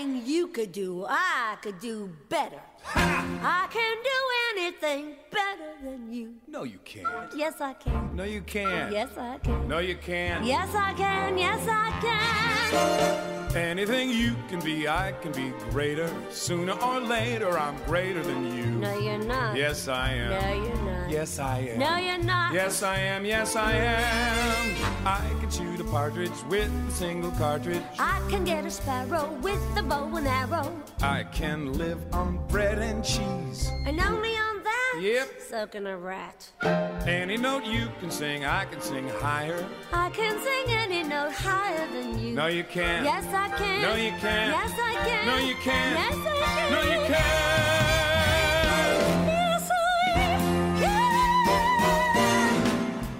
[0.01, 2.59] You could do, I could do better.
[2.83, 3.25] Ha!
[3.43, 4.19] I can do
[4.59, 6.35] anything better than you.
[6.47, 7.07] No, you can't.
[7.35, 8.15] Yes, I can.
[8.15, 8.91] No, you can't.
[8.91, 9.67] Yes, I can.
[9.67, 10.45] No, you can't.
[10.45, 11.37] Yes, I can.
[11.37, 13.31] Yes, I can.
[13.55, 16.09] Anything you can be, I can be greater.
[16.29, 18.65] Sooner or later, I'm greater than you.
[18.65, 19.57] No, you're not.
[19.57, 20.29] Yes, I am.
[20.29, 21.09] No, you're not.
[21.09, 21.79] Yes, I am.
[21.79, 22.53] No, you're not.
[22.53, 23.25] Yes, I am.
[23.25, 25.05] Yes, I am.
[25.05, 27.83] I can shoot a partridge with a single cartridge.
[27.99, 30.71] I can get a sparrow with a bow and arrow.
[31.01, 33.71] I can live on bread and cheese.
[33.85, 34.99] And only on that?
[35.01, 35.29] Yep.
[35.49, 36.49] So can a rat.
[37.07, 39.65] Any note you can sing, I can sing higher.
[39.91, 42.33] I can sing any note higher than you.
[42.33, 43.05] No, you can't.
[43.05, 43.81] Yes, I can.
[43.81, 44.51] No, you can't.
[44.51, 45.25] Yes, I can.
[45.25, 45.99] No, you can't.
[45.99, 46.71] Yes, I can.
[46.71, 47.17] No, you can't.
[49.27, 49.73] Yes, I
[50.77, 51.01] can.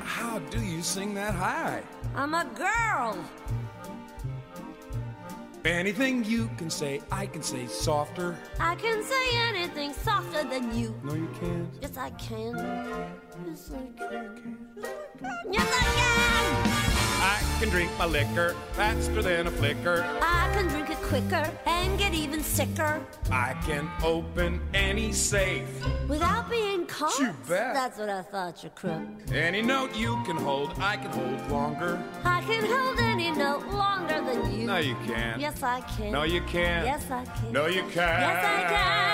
[0.04, 1.82] How do you sing that high?
[2.16, 3.18] I'm a girl.
[5.64, 8.36] Anything you can say, I can say softer.
[8.60, 11.00] I can say anything softer than you.
[11.04, 11.70] No, you can't.
[11.80, 12.56] Yes, I can.
[13.46, 14.68] Yes, I can.
[15.52, 16.62] Yes, I can.
[16.62, 16.71] I can
[17.72, 20.04] drink my liquor faster than a flicker.
[20.22, 25.70] I can drink it quicker and get even sicker I can open any safe.
[26.10, 27.18] without being caught.
[27.18, 27.74] You bet.
[27.74, 29.02] That's what I thought, you crook.
[29.32, 32.04] Any note you can hold, I can hold longer.
[32.26, 34.68] I can hold any note longer than you.
[34.68, 35.40] No, you can't.
[35.40, 36.12] Yes, I can.
[36.12, 36.86] No, you can't.
[36.86, 37.54] Yes, I can.
[37.54, 37.96] No, you can't.
[37.96, 39.11] Yes, I can.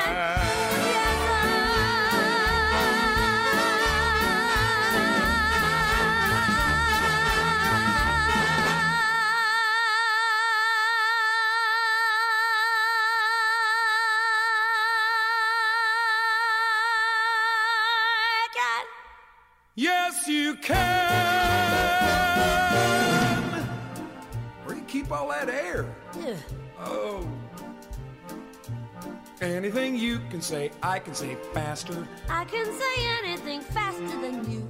[30.98, 32.08] I can say faster.
[32.28, 34.68] I can say anything faster than you.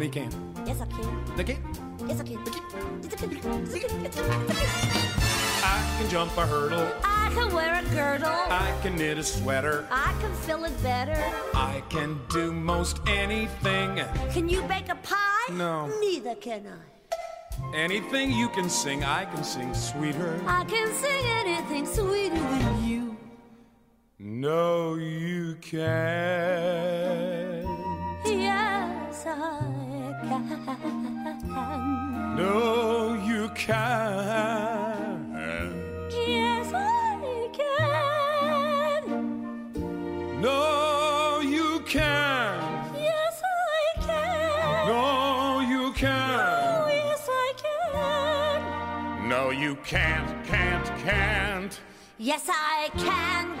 [0.00, 0.32] You can't.
[0.64, 1.36] Yes, I can.
[1.36, 1.58] You can't.
[2.06, 2.38] Yes, I can.
[2.46, 3.32] Yes, I can.
[3.34, 4.04] Yes, I can.
[4.04, 4.46] Yes, I can.
[5.64, 6.86] I can jump a hurdle.
[7.02, 8.28] I can wear a girdle.
[8.28, 9.84] I can knit a sweater.
[9.90, 11.20] I can fill it better.
[11.54, 14.00] I can do most anything.
[14.30, 15.52] Can you bake a pie?
[15.54, 15.90] No.
[15.98, 17.76] Neither can I.
[17.76, 20.40] Anything you can sing, I can sing sweeter.
[20.46, 23.03] I can sing anything sweeter than you.
[24.18, 25.84] No, you can't.
[28.24, 29.58] Yes, I
[30.22, 32.36] can.
[32.36, 35.34] No, you can't.
[36.12, 39.04] Yes, I can.
[40.40, 42.96] No, you can't.
[42.96, 44.86] Yes, I can.
[44.86, 46.88] No, you Oh, can't.
[46.88, 49.28] yes, I can.
[49.28, 51.78] No, you can't, can't, can't.
[52.16, 53.53] Yes, I can, can,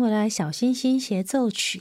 [0.00, 1.78] 回来，《小星星协奏曲》。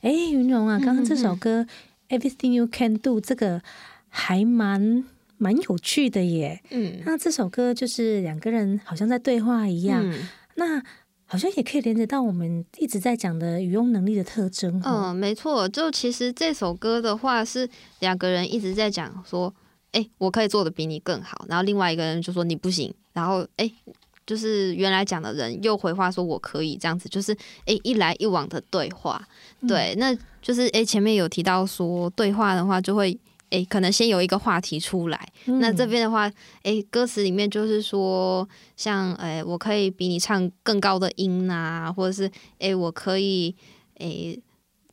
[0.00, 1.66] 哎，云荣啊，刚刚这首歌
[2.18, 3.62] 《Everything You Can Do》这个
[4.08, 5.04] 还蛮
[5.38, 6.60] 蛮有趣的耶。
[6.70, 10.82] 嗯那这首歌就是两个人好像在对话一样，嗯那
[11.24, 14.82] 好像也可以连接到我们一直在讲的语用能力的特征。
[14.84, 17.68] 嗯，哦，没错，就其实这首歌的话是
[18.00, 19.54] 两个人一直在讲说，
[19.92, 23.70] 哎、我可以做的比你更好，然后另外一个人就说你不行，然后哎、
[24.30, 29.20] 就是原来讲的人又回话说我可以，这样子就是哎、一来一往的对话，
[29.66, 33.18] 对，那就是哎、前面有提到说对话的话就会
[33.50, 36.30] 哎、可能先有一个话题出来，那这边的话，
[36.62, 43.52] 哎、歌词里面就是说，像哎、我可以比你唱更高的音啊，或者是哎、我可以
[43.98, 44.38] 哎、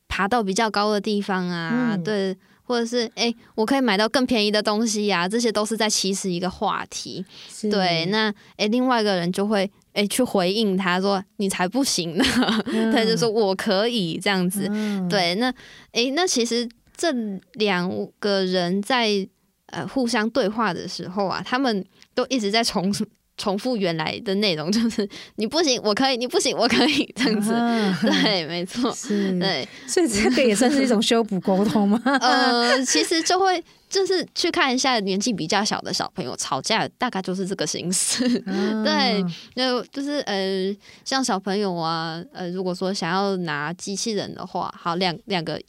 [0.08, 2.04] 爬到比较高的地方啊，嗯。
[2.04, 2.36] 对，
[2.68, 7.26] 或者是哎、我可以买到更便宜的东西呀、这些都是在起始一个话题。
[7.72, 12.24] 对，那哎、另外一个人就会哎、去回应他说你才不行呢，
[12.94, 14.68] 他就说我可以这样子。
[14.70, 15.52] 嗯，对，那
[15.94, 17.10] 诶，那其实这
[17.54, 19.28] 两个人在
[19.68, 22.94] 呃互相对话的时候啊，他们都一直在重
[23.38, 27.54] 重复原来的内容，就是你不行，我可以；你不行，我可以，这样子。
[27.54, 32.02] 啊对，没错， 是，对，所以这个也算是一种修补沟通吗？
[32.22, 38.28] 呃，其实就会就是去看一下年纪比较小的小朋友吵架，大概就是这个形式。
[38.84, 39.24] 对，
[39.56, 45.62] 那就是呃，像小朋友啊，呃，如果说想要拿机器人的话，好，两两个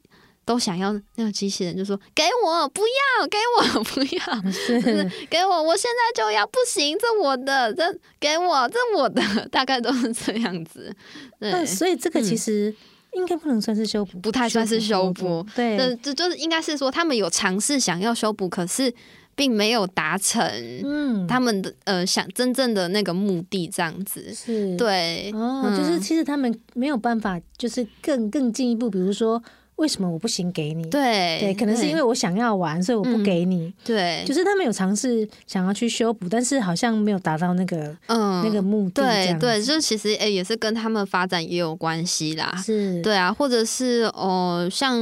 [0.48, 4.80] 都想要那个机器人，就说给我，不要，给我，不要， 是。
[5.28, 9.22] 给我，我现在就要，不行，这我的，这给我，这我的，
[9.52, 10.90] 大概都是这样子。
[11.38, 12.74] 对，那所以这个其实
[13.12, 18.90] 应该不能算是修补，不太算是修补对，这这就是应该是说他们有尝试想要修补，可是
[19.36, 20.42] 并没有达成
[20.82, 24.32] 嗯，他们的呃想真正的那个目的，这样子。
[24.32, 25.30] 是，对。
[25.34, 25.76] 哦，嗯。
[25.76, 29.42] 就是其实他们没有办法，就是更更进一步，比如说。
[29.78, 30.82] 为什么我不行给你？
[30.90, 33.72] 对对，可能是因为我想要玩，所以我不给你。
[33.84, 39.02] 对，就是他们有尝试想要去修补，但是好像没有达到那个嗯那个目的。
[39.02, 42.52] 对对，就其实哎、欸，也是跟他们发展也有关系啦。
[42.56, 44.98] 是，对啊，或者是哦、呃，像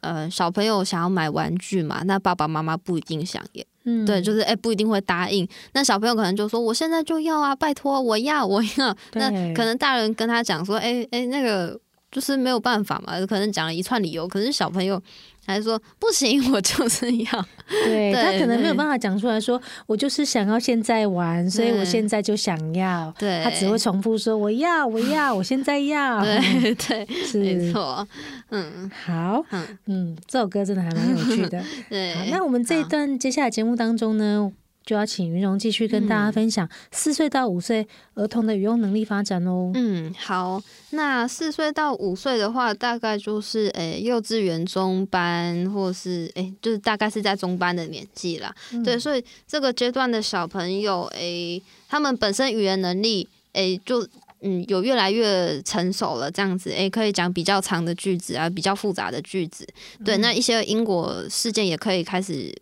[0.00, 5.46] 呃小朋友想要买玩具嘛，那爸爸妈妈不一定想也，嗯，对，就是哎、欸、不一定会答应。
[5.74, 8.96] 那小朋友可能就说我现在就要啊，拜托我要我要。
[9.12, 11.78] 那可能大人跟他讲说，哎、欸、哎、欸、那个。
[12.10, 15.00] 就是没有办法嘛，可能讲了一串理由，可是小朋友
[15.46, 17.46] 还说不行，我就是要。
[17.84, 23.12] 对，对他可能没有办法讲出来说，我就是想要现在玩，所以我现在就想要。
[23.18, 26.20] 对，他只会重复说我要，我要，我现在要。
[26.24, 28.08] 对 对，是没错。
[28.48, 31.62] 嗯，好，嗯嗯，这首歌真的还蛮有趣的。
[31.90, 34.50] 对，那我们这一段接下来节目当中呢，
[34.88, 39.70] 就要请云蓉继续跟大家分享四岁到五岁儿童的语用能力发展哦。
[39.74, 40.58] 嗯，好，
[40.92, 48.50] 那四岁到五岁的话，大概就是诶、欸、幼稚园中班，或是诶、欸、就是大概是在中班的年纪啦。
[48.72, 54.02] 嗯、对，所以这个阶段的小朋友，诶、欸，他们本身语言能力，诶、欸，就
[54.40, 59.66] 嗯有越来越成熟了，这样子，诶、欸，可以讲比较长的句子啊，比较复杂的句子。
[60.02, 62.56] 对，那一些因果事件也可以开始。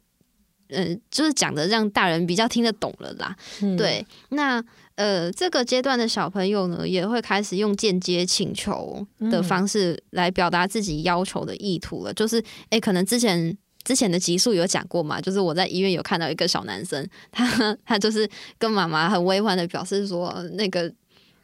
[0.69, 3.37] 嗯、呃，就是讲的让大人比较听得懂了啦。
[3.62, 4.62] 嗯、对，那
[4.97, 12.12] 呃，这个阶段的小朋友呢，也会开始用间接请求的方式来表达自己要求的意图了。
[12.12, 20.91] 嗯、就是，哎、欸，可能之前之前的集数有讲过嘛，就是我在医院有看到一个小男生，他他就是跟妈妈很委婉的表示说，那个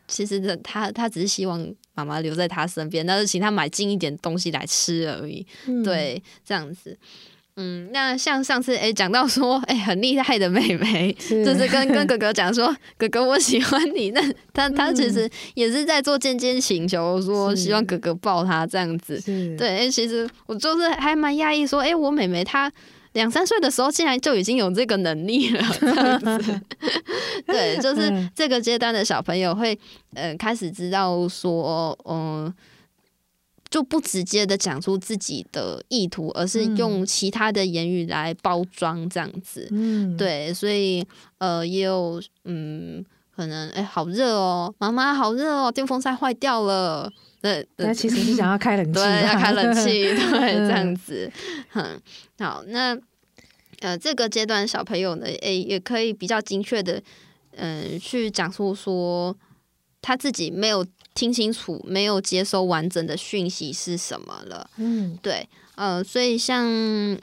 [0.09, 1.62] 其实他他只是希望
[1.95, 5.47] 妈妈留在他身边，但是请他买近一点东西来吃而已。
[5.66, 6.99] 嗯、对，这样子。
[7.57, 14.22] 嗯，那像上次哎讲到说哎很厉害的妹妹，是就是跟跟哥哥讲说哥哥我喜欢你，那
[14.55, 19.20] 他他其实也是在做间接请求，说希望哥哥抱他这样子。
[19.59, 22.72] 对，哎其实我就是还蛮讶异，说哎我妹妹她
[23.12, 26.61] 两三岁的时候竟然就已经有这个能力了，这样子。
[27.46, 29.78] 对，就是 这个阶段的小朋友会
[30.14, 32.44] 呃开始知道说嗯。
[32.46, 32.55] 呃
[33.73, 39.66] 就不直接的讲出自己的意图，而是用其他的言语来包装这样子。
[39.70, 41.03] 嗯，对，所以
[41.39, 43.03] 呃，也有嗯，
[43.35, 47.11] 可能哎、欸，好热哦，妈妈好热哦，电风扇坏掉了。
[47.41, 51.33] 对，那其实是想要开冷气， 对，要开冷气， 对，这样子。
[51.73, 51.99] 嗯，
[52.41, 52.95] 好，那
[53.81, 57.03] 呃，这个阶段小朋友呢，哎、欸，也可以比较精确的，
[57.57, 59.35] 嗯、呃，去讲述说
[60.03, 60.85] 他自己没有。
[61.15, 64.69] 听清楚，没有接收完整的讯息是什么了？
[64.79, 66.65] 嗯，对，呃，所以像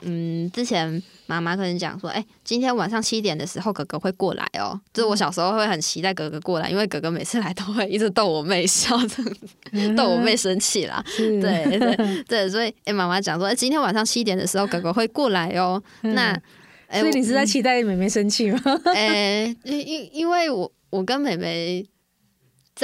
[0.02, 4.80] 嗯，之前妈妈可能讲说，哎、欸，今天晚上七点的时候，哥哥会过来哦、喔。
[4.94, 11.04] 就是我小时候会很期待哥哥过来，因为哥哥每次来都会一直逗我妹笑，这样子 逗我妹生气啦。
[11.16, 16.10] 对对 对，所以哎，妈妈讲说，哎、欸，今天晚上七点的时候，哥哥会过来哦、喔。
[16.10, 16.30] 那，
[16.88, 18.60] 欸、所以你是在期待妹妹生气吗？
[18.94, 21.84] 哎，因因因为我我跟妹妹。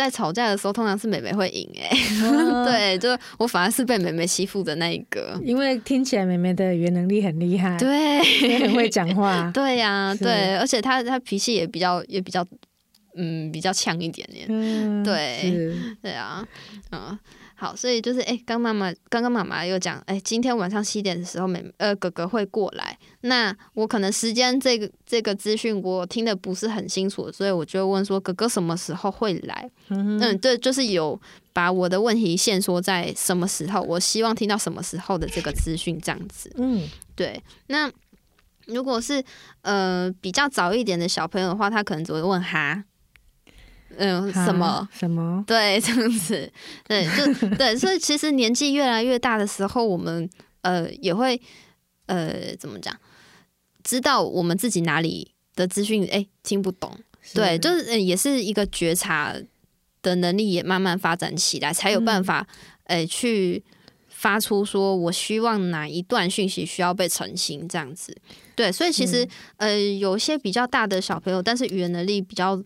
[0.03, 1.89] 在吵架的时候，通常是妹妹会赢哎、
[2.65, 5.41] 对，就我反而是被妹妹欺负的那一个。
[5.45, 12.47] 因为听起来妹妹的语言能力很厉害，对，也很会讲话， 对呀、啊，对，而且她她脾气也比较也比较，
[13.17, 15.73] 嗯，比较呛一点点，嗯、对，
[16.03, 16.47] 对啊，
[16.93, 17.19] 嗯。
[17.59, 22.99] 好，所以就是哎，刚妈妈刚刚妈妈又讲，哎，今天晚上七点的时候，妹呃哥哥会过来。
[23.27, 29.71] 那我可能时间这个这个资讯我听的不是很清楚，所以我就问说哥哥什么时候会来？
[29.89, 31.21] 嗯嗯，对，就是有
[31.53, 36.51] 把我的问题限缩在什么时候，我希望听到什么时候的这个资讯这样子。
[36.57, 37.43] 嗯， 对。
[37.69, 37.91] 那
[38.67, 39.23] 如果是
[39.63, 42.85] 呃比较早一点的小朋友的话，他可能只会问哈。
[43.99, 45.43] 嗯，什么什么？
[45.47, 46.53] 对，这样子，
[46.87, 50.29] 对，就 对，所以其实年纪越来越大的时候，我们
[50.63, 51.41] 呃也会
[52.07, 52.95] 呃怎么讲，
[53.87, 56.93] 知道我们自己哪里的资讯哎听不懂，
[57.33, 59.35] 对，就是也是一个觉察
[60.03, 62.47] 的能力也慢慢发展起来，才有办法
[62.85, 63.65] 哎、嗯、去
[64.09, 68.15] 发出说我希望哪一段讯息需要被澄清这样子。
[68.57, 69.25] 对，所以其实、
[69.59, 72.63] 嗯、呃有一些比较大的小朋友，但是语言能力比较。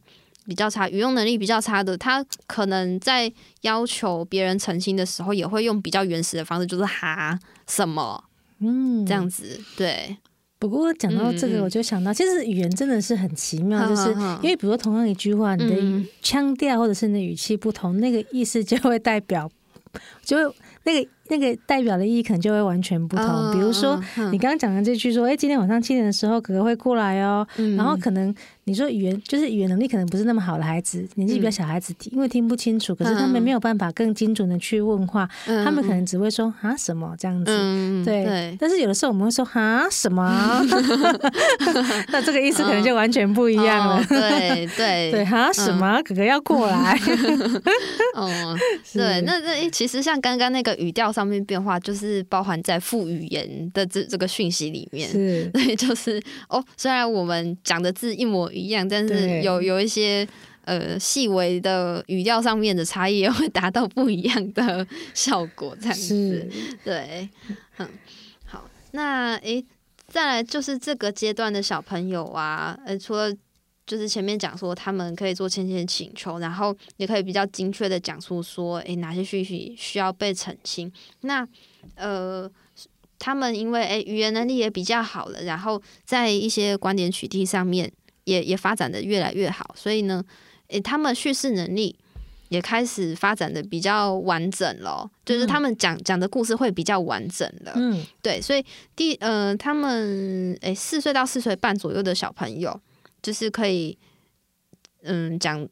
[0.47, 8.25] 比较差，语用能力比较差的，他可能在要求别人澄清的时候，也会用比较原始的方式，就是哈什么，
[8.59, 9.61] 嗯，这样子。
[9.77, 10.17] 对。
[10.61, 14.11] 不过讲到这个，我就想到，其实语言真的是很奇妙，嗯、就是
[14.43, 19.51] 因为比如说同样一句话，你的腔调或者是你的语气不同，那个意思就会代表，
[20.23, 20.55] 就会
[20.85, 23.27] 那个那个代表的意义可能就会完全不同。
[23.27, 27.47] 嗯、比如说，嗯、你刚刚讲的这句说，哎，今天晚上七点的时候，哥哥会过来哦。
[27.57, 37.53] 嗯、然后可能你说语言就是语言能力可能不是那么好的孩子，年纪比较小孩子，因为听不清楚，可是他们没有办法更精准的去问话，嗯、他们可能只会说啊什么这样子。
[37.55, 38.57] 嗯、对，对。
[38.61, 40.61] 但是有的时候我们会说啊什么，
[42.13, 43.97] 那这个意思可能就完全不一样了。
[43.97, 46.99] 哦、对对 对，啊什么，哥哥要过来。
[48.15, 48.57] 哦，
[48.93, 55.09] 对，那那其实像刚刚那个语调上面变化，就是包含在副语言的这这个讯息里面。
[55.09, 60.27] 是， 对，就是哦，虽然我们讲的字一模一样，但是有有一些
[60.65, 65.77] 呃细微的语调上面的差异，也会达到不一样的效果。
[65.81, 66.49] 这样子，
[66.85, 67.29] 对，
[67.79, 67.89] 嗯，
[68.45, 69.65] 好，那诶，
[70.09, 73.33] 再来就是这个阶段的小朋友啊，呃，除了。
[73.91, 80.93] 就是前面讲说，他们可以做签签请求，然后也可以比较精确的讲出说，诶，哪些讯息需要被澄清。
[81.23, 81.45] 那
[81.97, 82.49] 呃，
[83.19, 87.91] 他们因为诶语言能力也比较好了，然后在一些观点取缔上面
[88.23, 90.25] 也也发展的越来越好，所以呢，
[90.69, 91.97] 诶，他们叙事能力
[92.49, 97.73] 也开始发展的比较完整了，就是他们讲讲的故事会比较完整了。
[97.75, 98.65] 嗯，对，所以
[98.95, 102.81] 第呃，他们诶四岁到四岁半左右的小朋友。
[103.23, 103.97] 就是可以，
[105.03, 105.69] 嗯，讲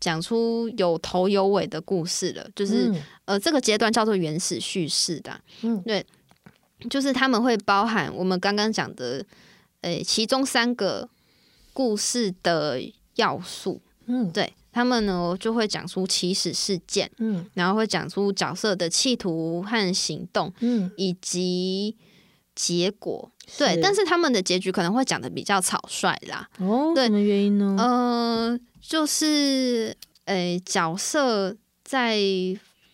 [0.00, 2.46] 讲出有头有尾的故事了。
[2.54, 5.40] 就是、嗯、呃，这个阶段叫做原始叙事的。
[5.62, 6.04] 嗯，对，
[6.90, 9.24] 就是他们会包含我们刚刚讲的，
[9.80, 11.08] 诶、欸，其中三个
[11.72, 12.80] 故事的
[13.16, 13.80] 要素。
[14.06, 17.10] 嗯，对他们呢，就会讲出起始事件。
[17.16, 20.52] 嗯，然后会讲出角色的企图和行动。
[20.60, 21.96] 嗯，以及
[22.54, 23.30] 结果。
[23.58, 26.48] 对，但是他们的结局可能会讲的比较草率啦。
[26.58, 27.76] 哦，对，什么原因呢？
[27.78, 29.94] 呃，就是
[30.24, 32.18] 诶，角色在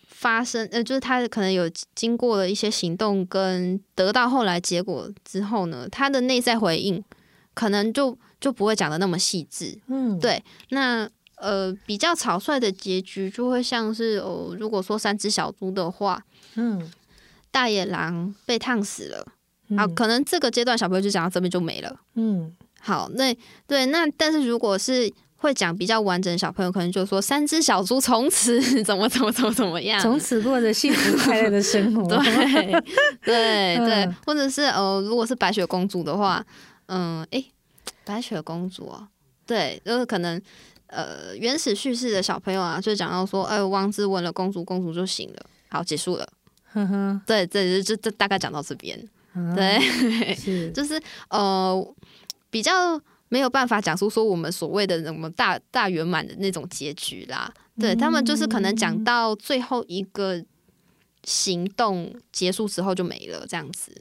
[0.07, 7.03] 发生，呃，就是他可能有经过了一些行动，跟得到后来结果之后呢，他的内在回应
[7.53, 9.79] 可能就就不会讲的那么细致。
[9.87, 10.43] 嗯，对。
[10.69, 16.23] 那呃，比较草率的结局就会像是哦，如果说三只小猪的话，
[16.55, 16.91] 嗯，
[17.49, 19.25] 大野狼被烫死了。
[19.77, 21.95] 好，可能这个阶段小朋友就讲到这边就没了。
[22.15, 23.35] 嗯，好，那
[23.67, 32.07] 对，那但是如果是会讲比较完整的小朋友，可能就说三只小猪从此怎么怎么怎么怎么样，从此过着幸福 快乐的生活。
[32.07, 32.71] 对
[33.23, 36.45] 对 对，或者是呃，如果是白雪公主的话，
[36.87, 37.45] 嗯，诶，
[38.03, 39.07] 白雪公主哦，
[39.45, 40.39] 对，就是可能
[40.87, 46.27] 呃原始叙事的小朋友啊，就讲到说，哎，王子吻了公主，公主就醒了，好，结束了。
[46.73, 48.97] 呵呵，对，这就这大概讲到这边。
[49.55, 49.79] 对，
[50.35, 51.95] 是 就是呃，
[52.49, 57.51] 比较没有办法讲出说我们所谓的什么大大圆满的那种结局啦。
[57.79, 60.43] 对，他们就是可能讲到最后一个
[61.23, 63.91] 行动结束之后就没了这样子。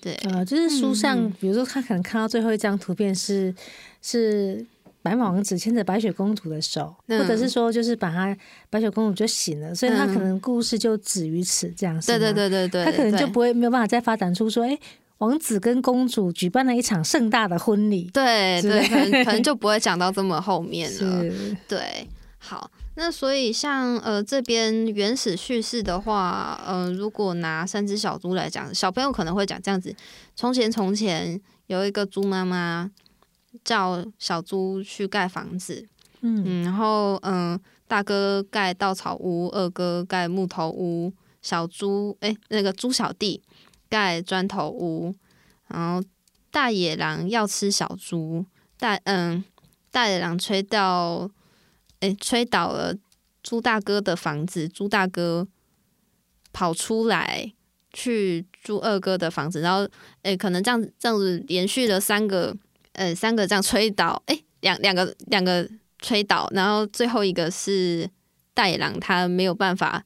[0.00, 3.54] 对，呃，就是书上，嗯、比如说他可能看到最后一张图片是
[4.02, 4.66] 是。
[5.04, 8.34] 白马王子牵着白雪公主的手，嗯、或者是说，就是把她
[8.70, 12.06] 白雪公主就醒了，所以他可能故事就止于此这样子。
[12.06, 14.80] 对对对对对，他可能就不会没有办法再发展出说，哎、欸，
[15.18, 18.08] 王子跟公主举办了一场盛大的婚礼。
[18.14, 21.34] 对对，可能可能 就不会讲到这么后面了。
[21.68, 29.94] 对，好，那所以像呃这边原始叙事的话，呃，如果拿三只小猪来讲，小朋友可能会讲这样子：
[30.34, 32.90] 从前从前有一个猪妈妈。
[33.62, 35.86] 叫小猪去盖房子，
[36.22, 43.42] 嗯，嗯，然后嗯，大哥盖稻草屋，二哥盖木头屋，小猪哎，那个猪小弟
[43.88, 45.14] 盖砖头屋，
[45.68, 46.02] 然后
[46.50, 48.44] 大野狼要吃小猪，
[48.78, 49.44] 大嗯，
[49.90, 51.30] 大野狼吹到
[52.00, 52.94] 哎，吹倒了
[53.42, 55.46] 猪大哥的房子，猪大哥
[56.52, 57.52] 跑出来
[57.92, 59.88] 去猪二哥的房子，然后
[60.22, 62.56] 诶，可能这样这样子连续了三个。
[62.94, 65.68] 呃，三个这样吹倒，哎，两两个两个
[65.98, 68.08] 吹倒，然后最后一个是
[68.54, 70.04] 大野狼，他没有办法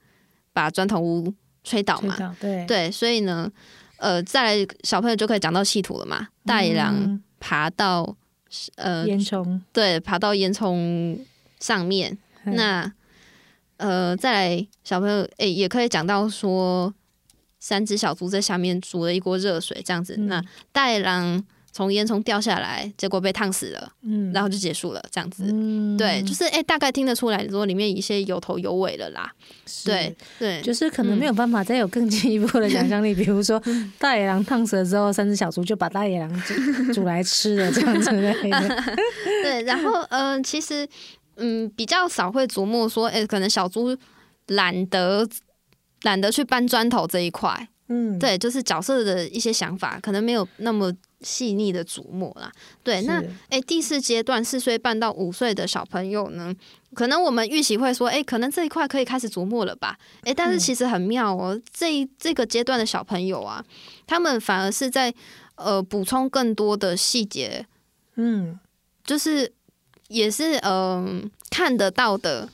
[0.54, 1.32] 把砖头屋
[1.62, 2.64] 吹倒嘛，倒对。
[2.66, 3.50] 对，所以呢，
[3.98, 8.16] 呃，再来小朋友就可以讲到细图了嘛，大野狼爬到、
[8.76, 11.18] 嗯、呃烟囱，对，爬到烟囱
[11.60, 12.92] 上面，嗯、那
[13.76, 16.94] 呃，再来小朋友，哎，也可以讲到说，
[17.60, 21.44] 三只小猪在下面煮了一锅热水，这样子，嗯、那大野狼。
[21.78, 29.30] 从烟囱掉下来，结果被烫死了，嗯，然后就结束了，这样子，嗯、对，就是哎、欸，大概听得出来说里面一些有头有尾了啦，
[29.84, 33.62] 对对，就是可能没有办法再有更进一步的想象力，嗯、比如说
[33.96, 38.34] 大野狼烫死了之后，三只小猪就把大野狼煮煮来吃了这样子的，
[39.44, 40.84] 对，然后嗯、呃，其实
[41.36, 43.96] 嗯比较少会琢磨说，哎、欸，可能小猪
[44.48, 45.24] 懒得
[46.02, 47.68] 懒得去搬砖头这一块。
[47.90, 52.50] 嗯，对，就是角色的一些想法，可能没有那么细腻的琢磨啦。
[52.82, 56.54] 对，那诶，第四阶段四岁半到五岁的小朋友呢，
[56.94, 59.98] 可能我们预期会说，诶，可能这一块可以开始琢磨了吧？
[60.22, 63.64] 诶，但是其实很妙哦，嗯、这这个阶段的小朋友啊，
[64.06, 65.12] 他们反而是在
[65.56, 67.66] 呃补充更多的细节，
[68.16, 68.58] 嗯，
[69.04, 69.52] 就是
[70.08, 72.48] 也是嗯、呃、看得到的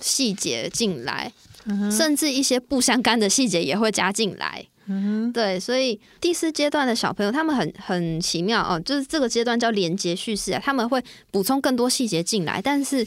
[0.00, 1.32] 细节进来，
[1.66, 4.66] 嗯、甚至一些不相干的细节也会加进来。
[4.88, 13.06] 嗯，对，所以第四阶段的小朋友，他们很很奇妙哦，就是这个阶段叫连接叙事啊，他们会补充更多细节进来，但是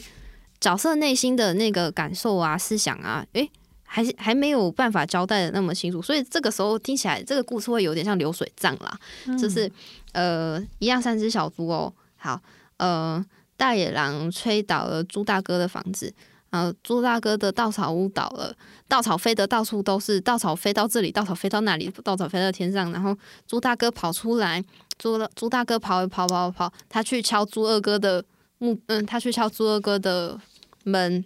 [0.60, 3.50] 角色内心的那个感受啊、思想啊，诶，
[3.82, 9.70] 还是还没有办法交代的那么清楚，所以这个时候听起来这个故事会有点像流水账啦，嗯、就是
[10.12, 12.40] 呃，一样三只小猪哦，好，
[12.76, 13.24] 呃，
[13.56, 16.14] 大野狼吹倒了猪大哥的房子。
[16.52, 18.54] 呃，猪大哥的稻草屋倒了，
[18.86, 22.92] 稻草飞得到处都是，稻草飞到这里，稻草飞到那里，稻草飞到天上。
[22.92, 24.62] 然后猪大哥跑出来，
[24.98, 28.22] 猪猪大哥跑跑跑跑，他去敲猪二哥的
[28.58, 30.38] 木，嗯，他去敲猪二哥的
[30.84, 31.24] 门，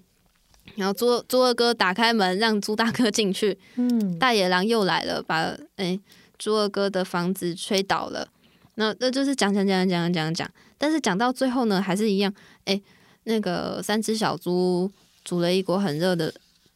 [0.76, 3.58] 然后猪猪二哥打开门，让猪大哥进去。
[3.74, 6.00] 嗯，大野狼又来了，把诶
[6.38, 8.28] 猪二哥的房子吹倒了。
[8.76, 10.48] 那那就是讲讲讲讲讲讲，
[10.78, 12.32] 但是讲到最后呢，还是一样，
[12.66, 12.80] 诶，
[13.24, 14.88] 那个三只小猪。
[15.26, 16.32] 煮了一锅很热的，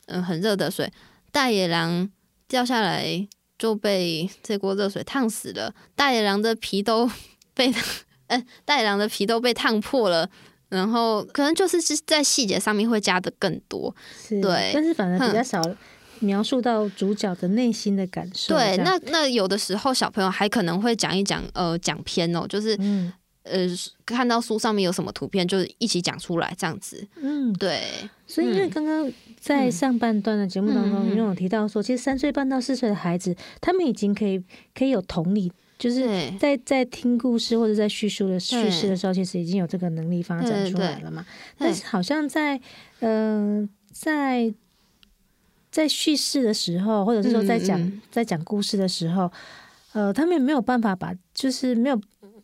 [0.06, 0.92] 嗯，很热的水，
[1.30, 2.10] 大野狼
[2.48, 7.08] 掉下来就被这锅热水烫死了，大野狼的皮都
[7.54, 7.72] 被，
[8.26, 10.28] 嗯，大野狼的皮都被烫破了，
[10.68, 13.94] 然后可能就是在细节上面会加的更多，
[14.28, 15.62] 对，但是反而比较少
[16.18, 18.56] 描述到主角的内心的感受。
[18.56, 22.76] 对，那那有的时候小朋友还可能会讲一讲，呃，讲偏哦，就是。
[22.80, 23.12] 嗯
[23.42, 23.66] 呃，
[24.04, 27.06] 看到书上面有什么图片，就一起讲出来这样子。
[27.16, 27.82] 嗯，对。
[28.26, 29.10] 所以因为刚刚
[29.40, 34.42] 在上半段的节目当中，因为我提到说，其实三岁半到四岁的孩子，他们已经可以
[34.74, 36.06] 可以有同理，就是
[36.38, 41.24] 在在听故事或者在叙述的叙事的时候，其实已经有这个能力发展出来了嘛。
[41.56, 42.60] 但是好像在
[43.00, 44.52] 呃在
[45.70, 49.32] 在叙事的时候，或者是说在讲在讲故事的时候，
[49.92, 51.98] 呃，他们也没有办法把，就是没有。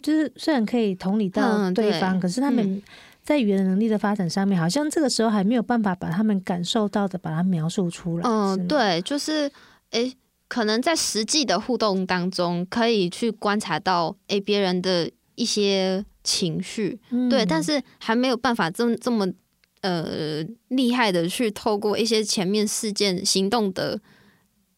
[0.07, 2.81] 就是虽然可以同理到对方，可是他们
[3.25, 8.23] 在语言能力的发展上面，嗯、好像这个时候还没有办法把他们感受到的把它描述出来。
[8.25, 9.51] 嗯，对，就是
[9.91, 19.27] 诶，可能在实际的互动当中，可以去观察到诶别人的一些情绪，嗯、对，但是还没有办法这么这么
[19.81, 24.01] 呃厉害的去透过一些前面事件行动的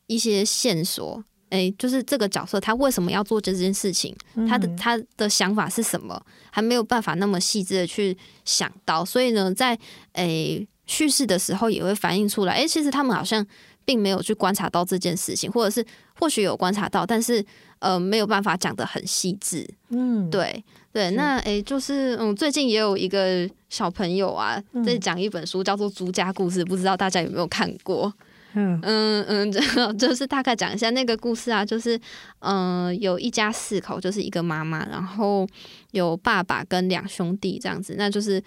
[0.06, 1.22] 一些线索。
[1.50, 4.14] 诶，就是这个角色，他为什么要做这件事情？
[4.48, 6.20] 他的他的想法是什么？
[6.50, 9.78] 还没有办法那么细致的去想到，所以呢，在
[10.12, 12.54] 诶叙事的时候也会反映出来。
[12.54, 13.44] 诶，其实他们好像
[13.84, 15.84] 并没有去观察到这件事情，或者是
[16.18, 17.44] 或许有观察到，但是
[17.78, 19.68] 呃没有办法讲得很细致。
[19.90, 21.10] 嗯，对对。
[21.12, 28.12] 那诶，就是嗯，最近也有一个小朋友啊，在讲一本书，叫做《朱家故事》，不知道大家有没有看过？
[28.54, 31.96] 嗯嗯嗯， 就就是大概讲一下那个故事啊，就是
[32.38, 35.46] 嗯、呃，有一家四口，就是一个妈妈，然后
[35.90, 38.42] 有爸爸跟两兄弟这样子，那就是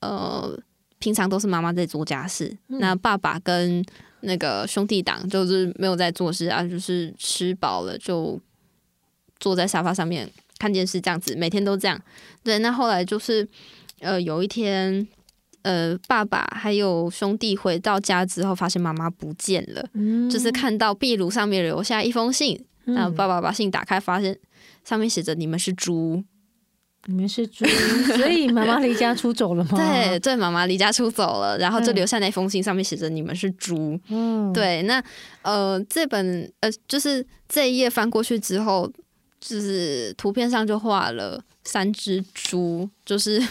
[0.00, 0.58] 呃，
[0.98, 3.84] 平常都是妈妈在做家事，嗯、那爸爸跟
[4.20, 8.38] 那个兄弟党就是没有在做事啊，就是吃饱了就
[9.38, 10.28] 坐在沙发上面
[10.58, 12.00] 看电视这样子，每天都这样。
[12.42, 13.48] 对，那后来就是
[14.00, 15.06] 呃，有一天。
[15.62, 24.38] 呃，爸爸还有兄弟回到家之后，发现妈妈不见了，嗯、就是看到壁炉上面留下一封信，嗯、然后爸爸把信打开，发现
[24.84, 26.22] 上面写着“你们是猪，
[27.06, 27.66] 你们是猪”，
[28.16, 29.70] 所以妈妈离家出走了吗？
[29.76, 33.98] 对对，妈妈离家出走了，然后就留下那封信，上面写着“你们是猪”。
[34.08, 35.02] 嗯，对，那
[35.42, 38.90] 呃，这本呃，就是这一页翻过去之后，
[39.40, 43.42] 就是图片上就画了三只猪，就是。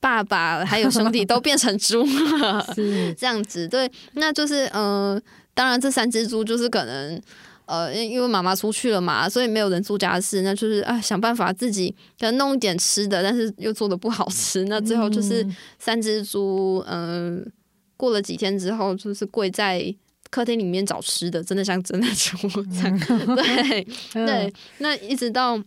[0.00, 2.02] 爸爸还有兄弟都变成猪
[2.38, 2.66] 了，
[3.16, 3.68] 这样子。
[3.68, 5.20] 对，那就是呃，
[5.52, 7.20] 当然这三只猪就是可能
[7.66, 14.64] 呃，因为妈妈出去了嘛，所以没有人做家事，那就是啊，想办法自己可能弄一点吃的，但是又做的不好吃。
[14.64, 15.46] 那最后就是
[15.78, 17.50] 三只猪，嗯、呃，
[17.98, 19.94] 过了几天之后，就是跪在
[20.30, 22.36] 客厅里面找吃的，真的像真的猪
[22.72, 22.98] 这样。
[23.36, 25.62] 对对，那一直到。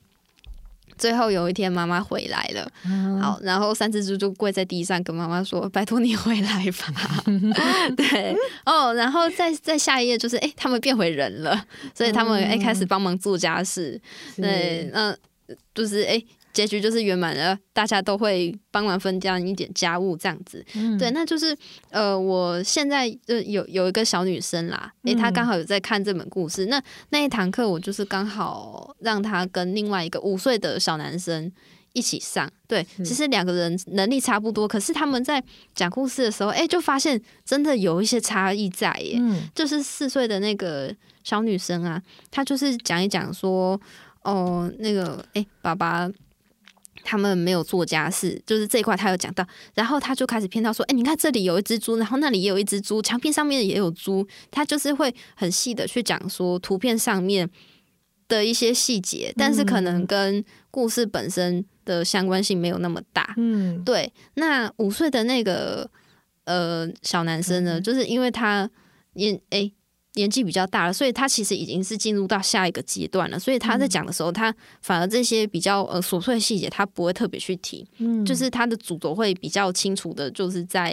[0.98, 7.24] 最后有一天，妈妈回来了，嗯、好，然后三只猪就跪在地上，跟妈妈说：“拜托你回来吧。
[7.98, 8.36] ”对，
[8.66, 14.00] 哦，然后再再下一页就是，哎，他们变回人了，所以他们哎开始帮忙做家事。
[14.38, 15.16] 嗯、对，那
[15.74, 16.22] 就是哎，
[16.54, 20.64] 结局就是圆满了，大家都会帮忙分担一点家务这样子。
[20.76, 21.58] 嗯、对，那就是
[21.90, 26.66] 呃，我现在就有有一个小女生啦，诶、欸，她刚好有在看这本故事。
[26.66, 31.52] 嗯、那那一堂课，我就是刚好让她跟另外一个五岁的小男生
[31.94, 32.48] 一起上。
[32.68, 35.44] 对，其实两个人能力差不多，可是他们在
[35.74, 39.16] 讲故事的时候，诶、欸，就发现真的有一些差异在耶。
[39.20, 42.00] 嗯、就是四岁的那个小女生啊，
[42.30, 43.80] 她就是讲一讲说，
[44.22, 46.08] 哦，那个，哎、欸，爸爸。
[47.04, 57.50] 他们没有做家事，就是这一块他有讲到，然后他就开始偏到说：“哎，你看这里有一只猪，然后那里也有一只猪，墙壁上面也有猪。”他就是会很细的去讲说图片上面
[58.28, 63.34] 的一些细节，但是可能跟故事本身的相关性没有那么大。
[63.38, 64.12] 嗯，对。
[64.36, 65.90] 那五岁的那个
[66.46, 68.70] 呃小男生呢，就是因为他
[69.14, 69.72] 也哎。
[70.16, 73.40] 年纪比较大了，所以他其实已经是进入到下一个阶段了。
[73.40, 77.88] 所以他在讲的时候，嗯、他反而这些比较呃琐碎的细节，他不会特别去提。
[77.98, 80.90] 嗯，就是他的主轴会比较清楚的，就是在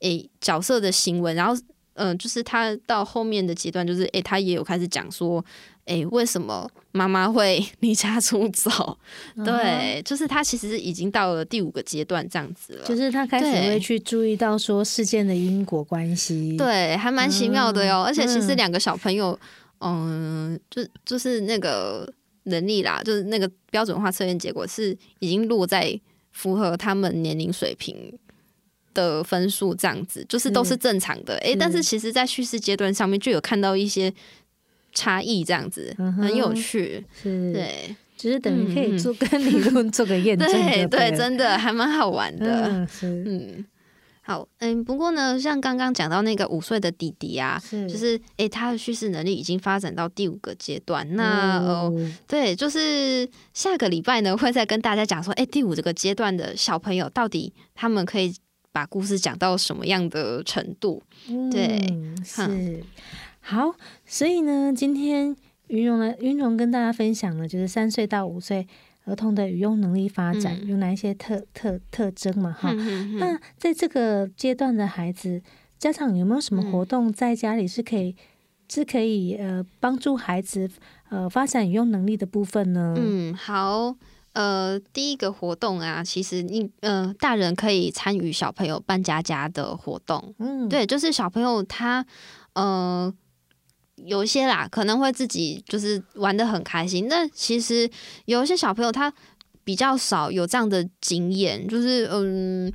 [0.00, 1.60] 诶、欸、角色的行为，然后
[2.00, 5.44] 嗯、呃，就是他到后面的阶段，就是诶、欸、他也有开始讲说。
[5.86, 8.70] 诶、欸，为什么妈妈会 离家出走？
[9.34, 12.84] 嗯、对，就是他其实已经到了第五个阶段这样子了。
[12.84, 16.56] 就是他开始会去注意到说事件的因果关系。
[16.56, 18.02] 对，还蛮奇妙的哟。
[18.02, 19.36] 嗯、而且其实两个小朋友，
[19.80, 22.08] 嗯，嗯就就是那个
[22.44, 25.98] 能力啦，就是那个标准化测验结果是已经落在
[26.30, 27.96] 符合他们年龄水平
[28.94, 31.34] 的分数这样子，就是都是正常的。
[31.38, 34.12] 哎是、欸，但是其实，在叙事阶段上面就有看到一些。
[34.92, 37.52] 差异这样子、嗯、很有趣，是。
[37.52, 42.66] 对，只是等于可以做跟理论做个验证对，对 对，真的还蛮好玩的。
[42.66, 43.06] 嗯，是。
[43.24, 43.64] 嗯，
[44.22, 47.88] 好，嗯，不过呢，像刚刚讲到那个五岁的弟弟啊，是。
[47.88, 51.06] 就是诶、欸，他的叙事能力已经发展到第五个阶段。
[51.14, 51.94] 那哦，
[52.26, 58.34] 对，就是下个礼拜呢，会再跟大家讲说，诶、欸，第五这个阶段的小朋友到底他们可以
[58.72, 61.02] 把故事讲到什么样的程度？
[61.50, 62.84] 对，嗯、是。
[63.40, 65.34] 好，所以呢，今天
[65.68, 68.68] 云蓉呢云蓉跟大家分享了，就是三岁到五岁
[69.04, 72.52] 儿童的语用能力发展、嗯、有哪一些特特特征嘛？
[72.52, 75.42] 哈、嗯，嗯嗯、那在这个阶段的孩子，
[75.78, 78.16] 家长有没有什么活动在家里是可以、嗯、
[78.68, 80.70] 是可以呃帮助孩子
[81.08, 82.94] 呃发展语用能力的部分呢？
[82.98, 83.96] 嗯，好，
[84.32, 92.04] 呃，第一个活动啊，其实你呃大人可以参与小朋友扮家家的活动，嗯，对，就是小朋友他
[92.54, 93.12] 呃。
[94.06, 97.06] 有一些啦，可能会自己就是玩的很开心。
[97.06, 97.86] 那其实
[98.24, 99.12] 有一些小朋友他
[99.62, 102.72] 比较少有这样的经验，就是嗯，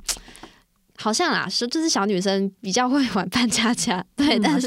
[0.98, 4.66] 好像啦，是就是小女生比较会玩扮家家， 对，嗯、但是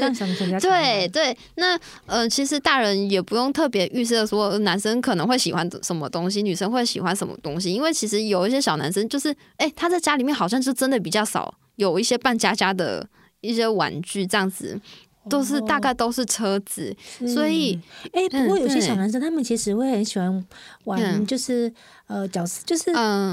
[0.60, 13.06] 对对，那呃，其实大人也不用特别预设说男生可能会喜欢什么东西，女生会喜欢什么东西，因为其实有一些小男生就是，哎、欸，他在家里面好像就真的比较少有一些扮家家的
[13.40, 14.80] 一些玩具这样子。
[15.28, 17.78] 都是大概都是车子，哦、所以
[18.10, 20.44] 哎，不过有些小男生他们其实会很喜欢
[20.84, 21.74] 玩，就是、嗯、
[22.10, 22.90] 呃角色，就是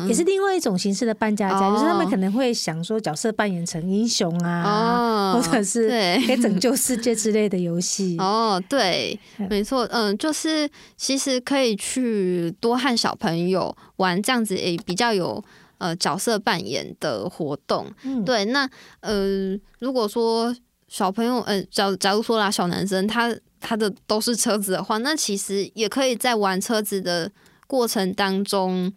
[0.07, 5.89] 也是另外一种形式的扮家家，嗯、就是他们可能会想说角色扮演成英雄啊，哦、 或者是
[6.27, 8.15] 可以拯救世界之类的游戏。
[8.19, 9.19] 哦，对，
[9.49, 15.43] 没错，嗯，就是其实可以去多和小朋友玩这样子，也，比较有
[15.79, 17.91] 呃角色扮演的活动。
[18.03, 18.69] 嗯、对，那
[19.01, 20.55] 呃，如果说。
[20.89, 27.29] 小朋友，呃，假假如说啦，小男生他他的都是车子的话，那其实也可以在玩车子的
[27.67, 28.91] 过程当中，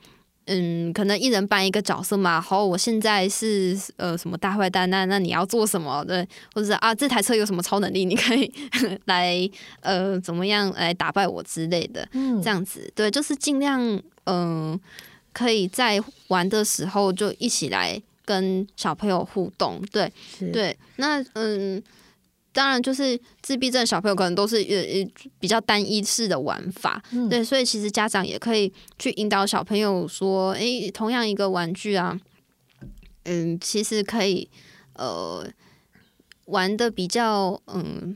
[0.46, 2.40] 嗯，可能一人扮一个角色嘛。
[2.40, 6.04] 好，我现在是呃什么大坏蛋，那那你要做什么？
[6.06, 8.50] 对，或者是啊，这台车有什么超能力，你可以
[9.04, 9.48] 来
[9.80, 13.80] 呃怎么样来打败我之类的，嗯，这样子，对，就是尽量
[14.24, 14.80] 嗯、呃，
[15.32, 18.00] 可以在玩的时候就一起来。
[18.22, 20.12] 跟小朋友互动，对
[20.52, 21.82] 对，那嗯，
[22.60, 32.20] 当然就是自闭症小朋友可能都是呃比较单一式的玩法，嗯、对，所以其实家长也可以去引导小朋友说，哎、欸，同样一个玩具啊，
[33.24, 34.46] 嗯，其实可以
[34.92, 35.48] 呃
[36.48, 38.14] 玩的比较嗯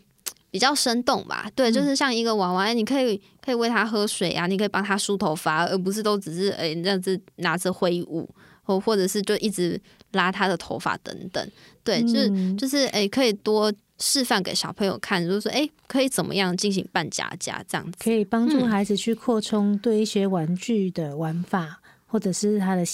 [0.50, 8.28] 比较生动吧，对，就是像一个娃娃，你可以可以喂他喝水啊，你可以帮他梳头发，而不是都只是哎这样子拿着挥舞。
[8.66, 9.78] 或或者是就一直
[10.12, 11.50] 拉他的头发等等，
[11.82, 21.76] 对，就是就是哎，可以多示范给小朋友看，就是说哎，可以怎么样进行扮家家这样子，可以帮助孩子去扩充对一些玩具的玩法，嗯、
[22.06, 22.84] 或者是他的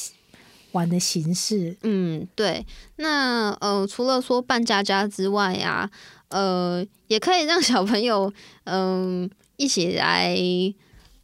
[0.72, 1.76] 玩的形式。
[1.82, 2.64] 嗯，对。
[2.96, 5.90] 那呃，除了说扮家家之外呀、啊，
[6.28, 8.32] 呃，也可以让小朋友
[8.64, 10.36] 嗯、呃、一起来。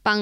[0.07, 0.21] 帮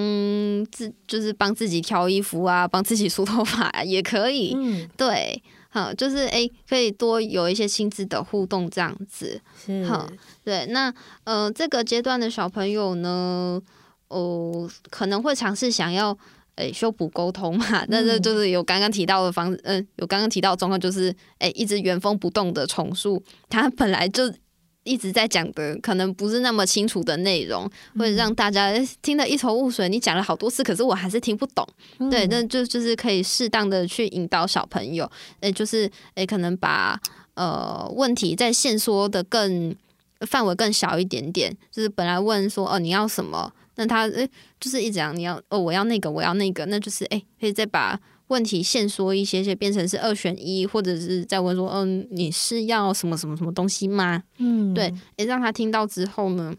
[0.72, 4.55] 自就是帮自己挑衣服啊，帮自己梳头发、啊、也可以。
[4.57, 5.42] 嗯，对，
[5.75, 9.41] 好，就是诶、欸，可以多有一些亲子的互动这样子。
[9.66, 10.09] 是，好，
[10.45, 10.95] 对，那
[11.25, 13.61] 呃，这个阶段的小朋友呢，
[14.07, 16.16] 哦、呃，可能会尝试想要。
[16.57, 24.33] 诶，修补沟通嘛，那这就是有刚刚提到的方，嗯、呃，有刚刚提到的状况，就是诶，一直原封不动的重塑，他本来就
[24.85, 27.68] 一直在讲的，可能不是那么清楚的内容，
[27.99, 28.72] 会让大家
[29.03, 29.89] 听得一头雾水。
[29.89, 31.66] 你讲了好多次，可是我还是听不懂。
[31.99, 35.11] 嗯、对，那就就是可以适当的去引导小朋友，
[35.41, 37.01] 诶，就是诶，可能把
[37.35, 39.74] 呃问题再限缩的更
[40.20, 43.53] 范围更小一点点，就是本来问说哦你要什么。
[43.76, 44.28] 那他诶，
[44.61, 47.99] 就是一直讲你要哦，我要那个，我要那个，那就是诶，可以再把
[48.35, 54.20] 问题限缩一些些，变成是二选一，或者是在问说，嗯，你是要什么什么什么东西吗？
[54.39, 56.53] 嗯，对，诶，让他听到之后呢，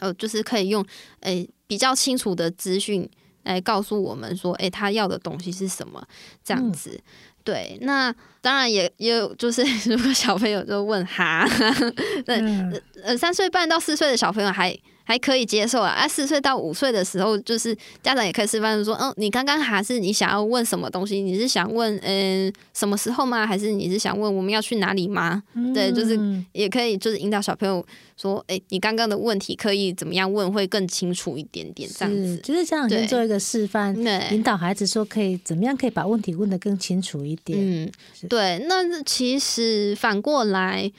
[0.00, 0.84] 呃，就是可以用
[1.20, 3.08] 诶比较清楚的资讯
[3.44, 6.06] 来告诉我们说，诶，他要的东西是什么？
[6.44, 7.02] 这样子，嗯、
[7.42, 11.48] 对，那当然也也有，就是如果小朋友就问哈，
[12.26, 14.78] 对，嗯、呃，三岁半到四岁的小朋友还。
[15.04, 15.90] 还可以接受啊！
[15.90, 21.20] 啊，四岁到五岁的时候，就是家长也可以示范说，嗯，你刚刚还是你想要问什么东西？
[21.20, 23.46] 你是想问，嗯，什么时候吗？
[23.46, 25.42] 还是你是想问我们要去哪里吗？
[25.52, 26.18] 嗯、对，就是
[26.52, 27.84] 也可以，就是引导小朋友
[28.16, 32.38] 说，哎、欸，你刚刚的问题可以怎么样问会更清楚一点点，这样子。
[32.38, 37.58] 就是家长先做一个示范，对引导孩子说可以怎么样可以把问题问得更清楚一点。
[37.60, 37.92] 嗯，
[38.28, 38.64] 对。
[38.66, 40.90] 那其实反过来，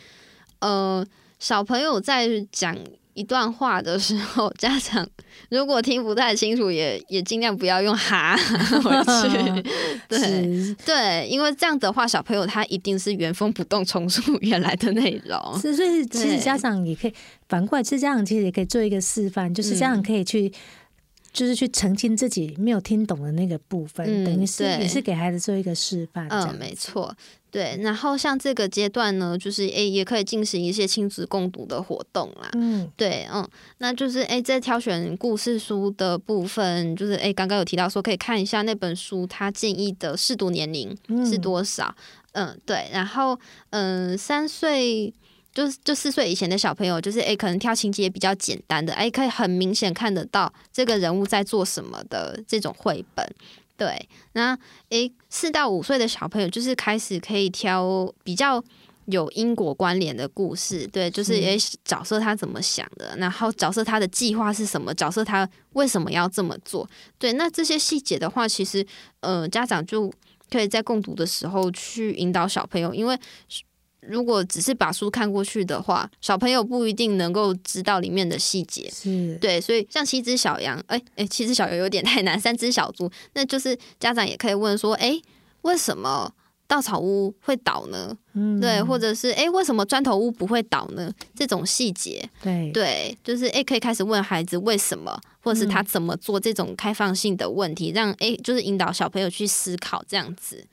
[0.59, 1.03] 呃，
[1.39, 2.77] 小朋友在讲。
[3.15, 5.07] 一段话的时候， 家长
[5.49, 8.37] 如果听不太清楚也，也也尽量不要用哈
[8.83, 8.91] 回
[9.29, 9.63] 去。
[10.07, 15.59] 对对，因为这样的话，小朋友他一定是原封不动重述原来的内容。
[15.59, 17.13] 是，所以其实家长也可以
[17.49, 20.51] 反过来，其实家长其实也可以做一个示范，就是家长可以去。
[21.35, 26.25] 就是去澄清自己没有听懂的那个部分，嗯、等于是也是给孩子做一个示范。
[26.29, 27.13] 嗯，没错，
[27.51, 27.77] 对。
[27.81, 32.49] 然后像这个阶段呢，就是诶、欸，也可以进行一些亲子共读的活动啦。
[32.53, 33.45] 嗯，对，嗯，
[33.79, 40.97] 那就是诶、欸，在挑选故事书的部分，就是诶，刚刚有提到说可以看一下那本书，他建议的适读年龄
[41.29, 41.93] 是多少？
[42.31, 42.87] 嗯，嗯，对。
[42.93, 43.37] 然后，
[43.71, 45.13] 嗯，三岁。
[45.55, 53.25] 就是就四岁以前的小朋友，就是诶，可能挑情节也比较简单的，诶，可以很明显看得到这个人物在做什么的这种绘本。
[53.77, 54.57] 对，那
[54.89, 58.61] 诶，四到五岁的小朋友，就是开始可以挑比较
[59.05, 60.85] 有因果关联的故事。
[60.87, 66.85] 对，就是诶，角色他怎么想的，然后角色他的计划是什么，角色他为什么要这么做。
[67.17, 68.85] 对，那这些细节的话，其实
[69.21, 70.11] 呃，家长就
[70.51, 73.17] 可以在共读的时候去引导小朋友，因为。
[74.07, 78.89] 如果只是把书看过去的话，小朋友不一定能够知道里面的细节。
[78.91, 85.21] 是对，所以像七只小羊，哎、欸、哎，七只小羊有点太难，三只小猪，那就是家长也可以问说，哎、欸，
[85.61, 86.31] 为什么
[86.67, 88.15] 稻草屋会倒呢？
[88.33, 91.11] 嗯，对，或者是哎、欸，为什么砖头屋不会倒呢？
[91.35, 100.65] 这种细节，对对，就是哎、欸，可以开始问孩子为什么，或者是他怎么做这种开放性的问题，让哎、欸，就是引导小朋友去思考这样子。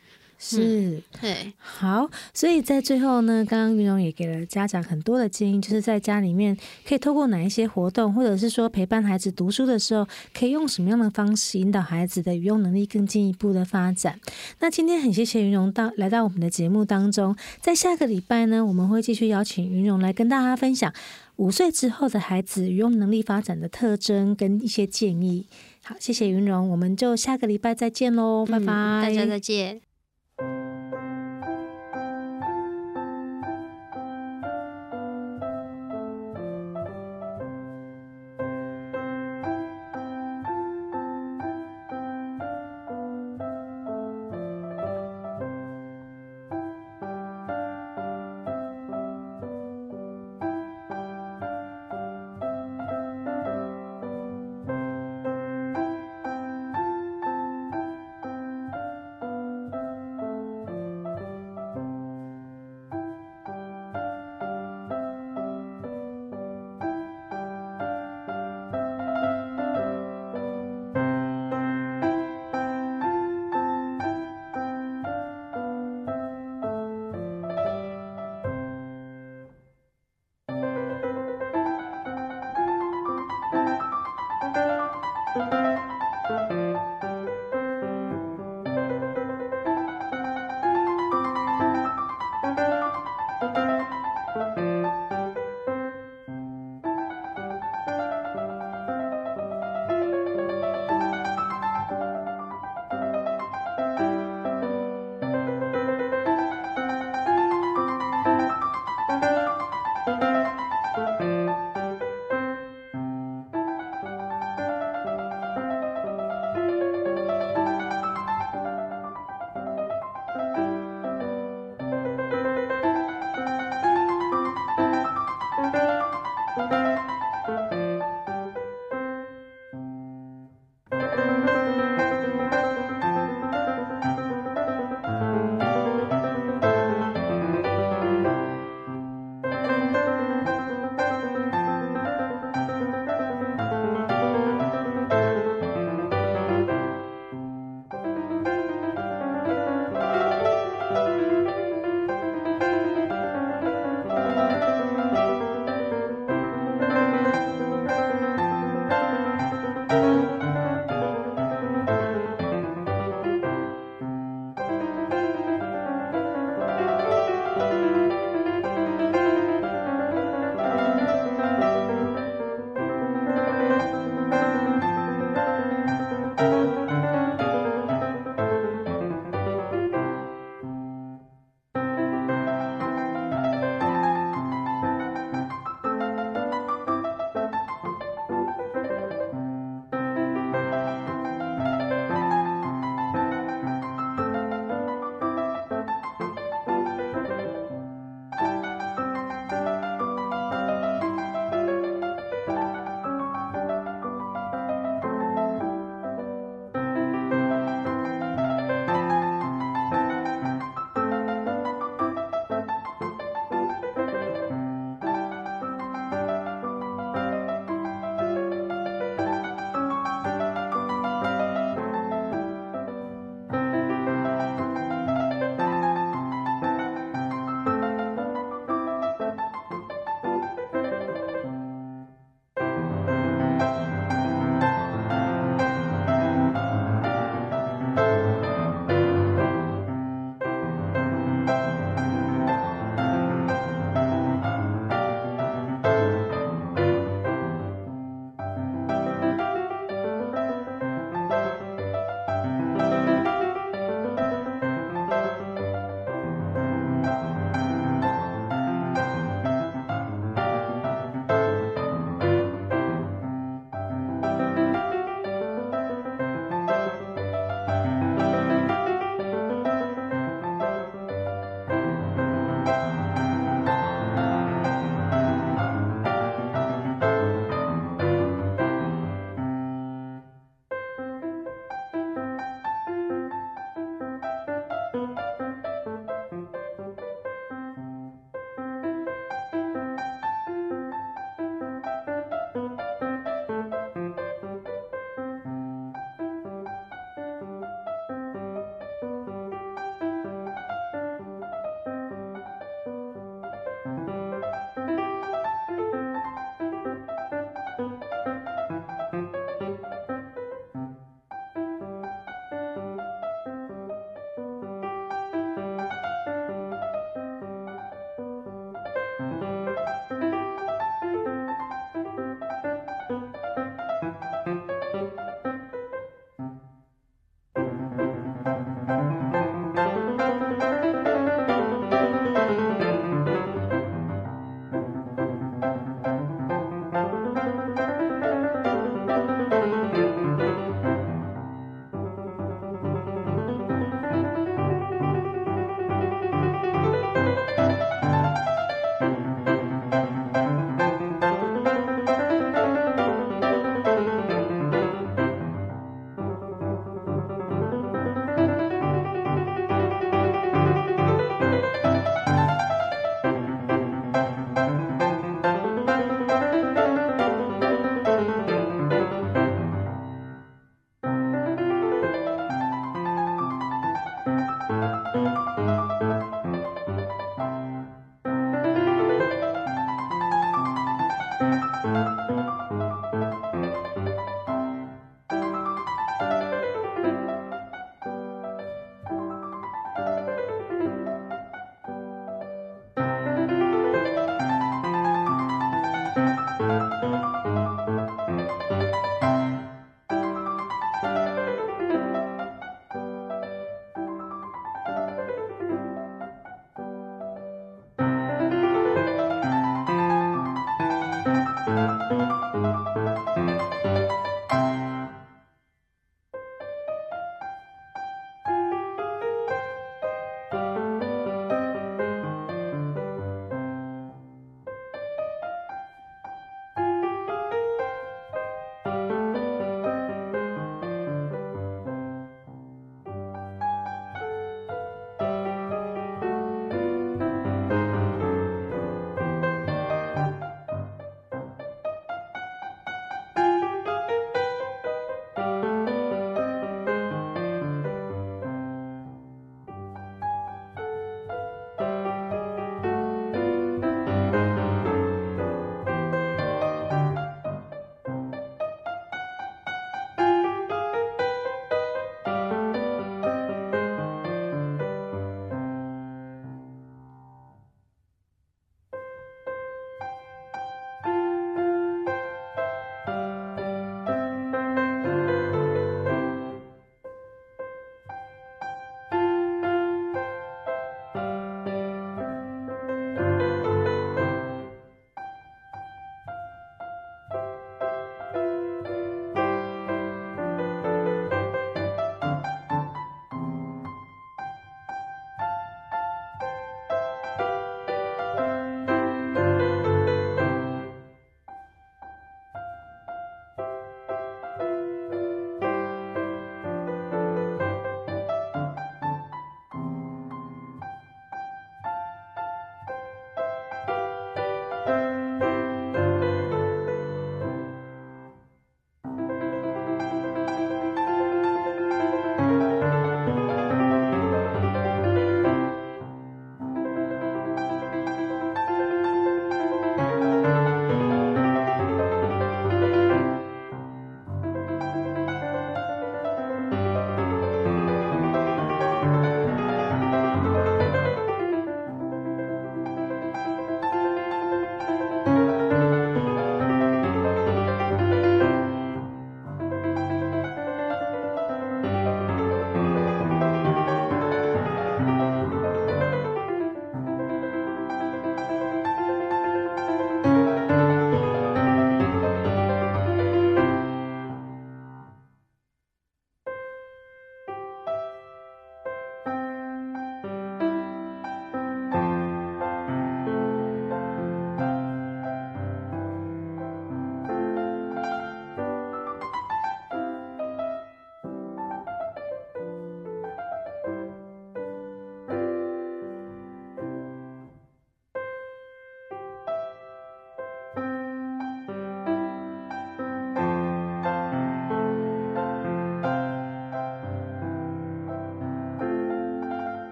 [0.45, 14.18] 是，嗯、对，好，所以在最后呢，刚刚云容也给了家长很多的建议，就是在家里面可以透过哪一些活动，或者是说陪伴孩子读书的时候，可以用什么样的方式引导孩子的语用能力更进一步的发展。
[14.59, 20.93] 那今天很谢谢云容到来到我们的节目当中，在下个礼拜呢，我们会继续邀请云容来跟大家分享
[21.36, 25.47] 五岁之后的孩子语用能力发展的特征跟一些建议。
[25.84, 29.91] 好，谢谢云容，我们就下个礼拜再见喽，拜拜，大家再见。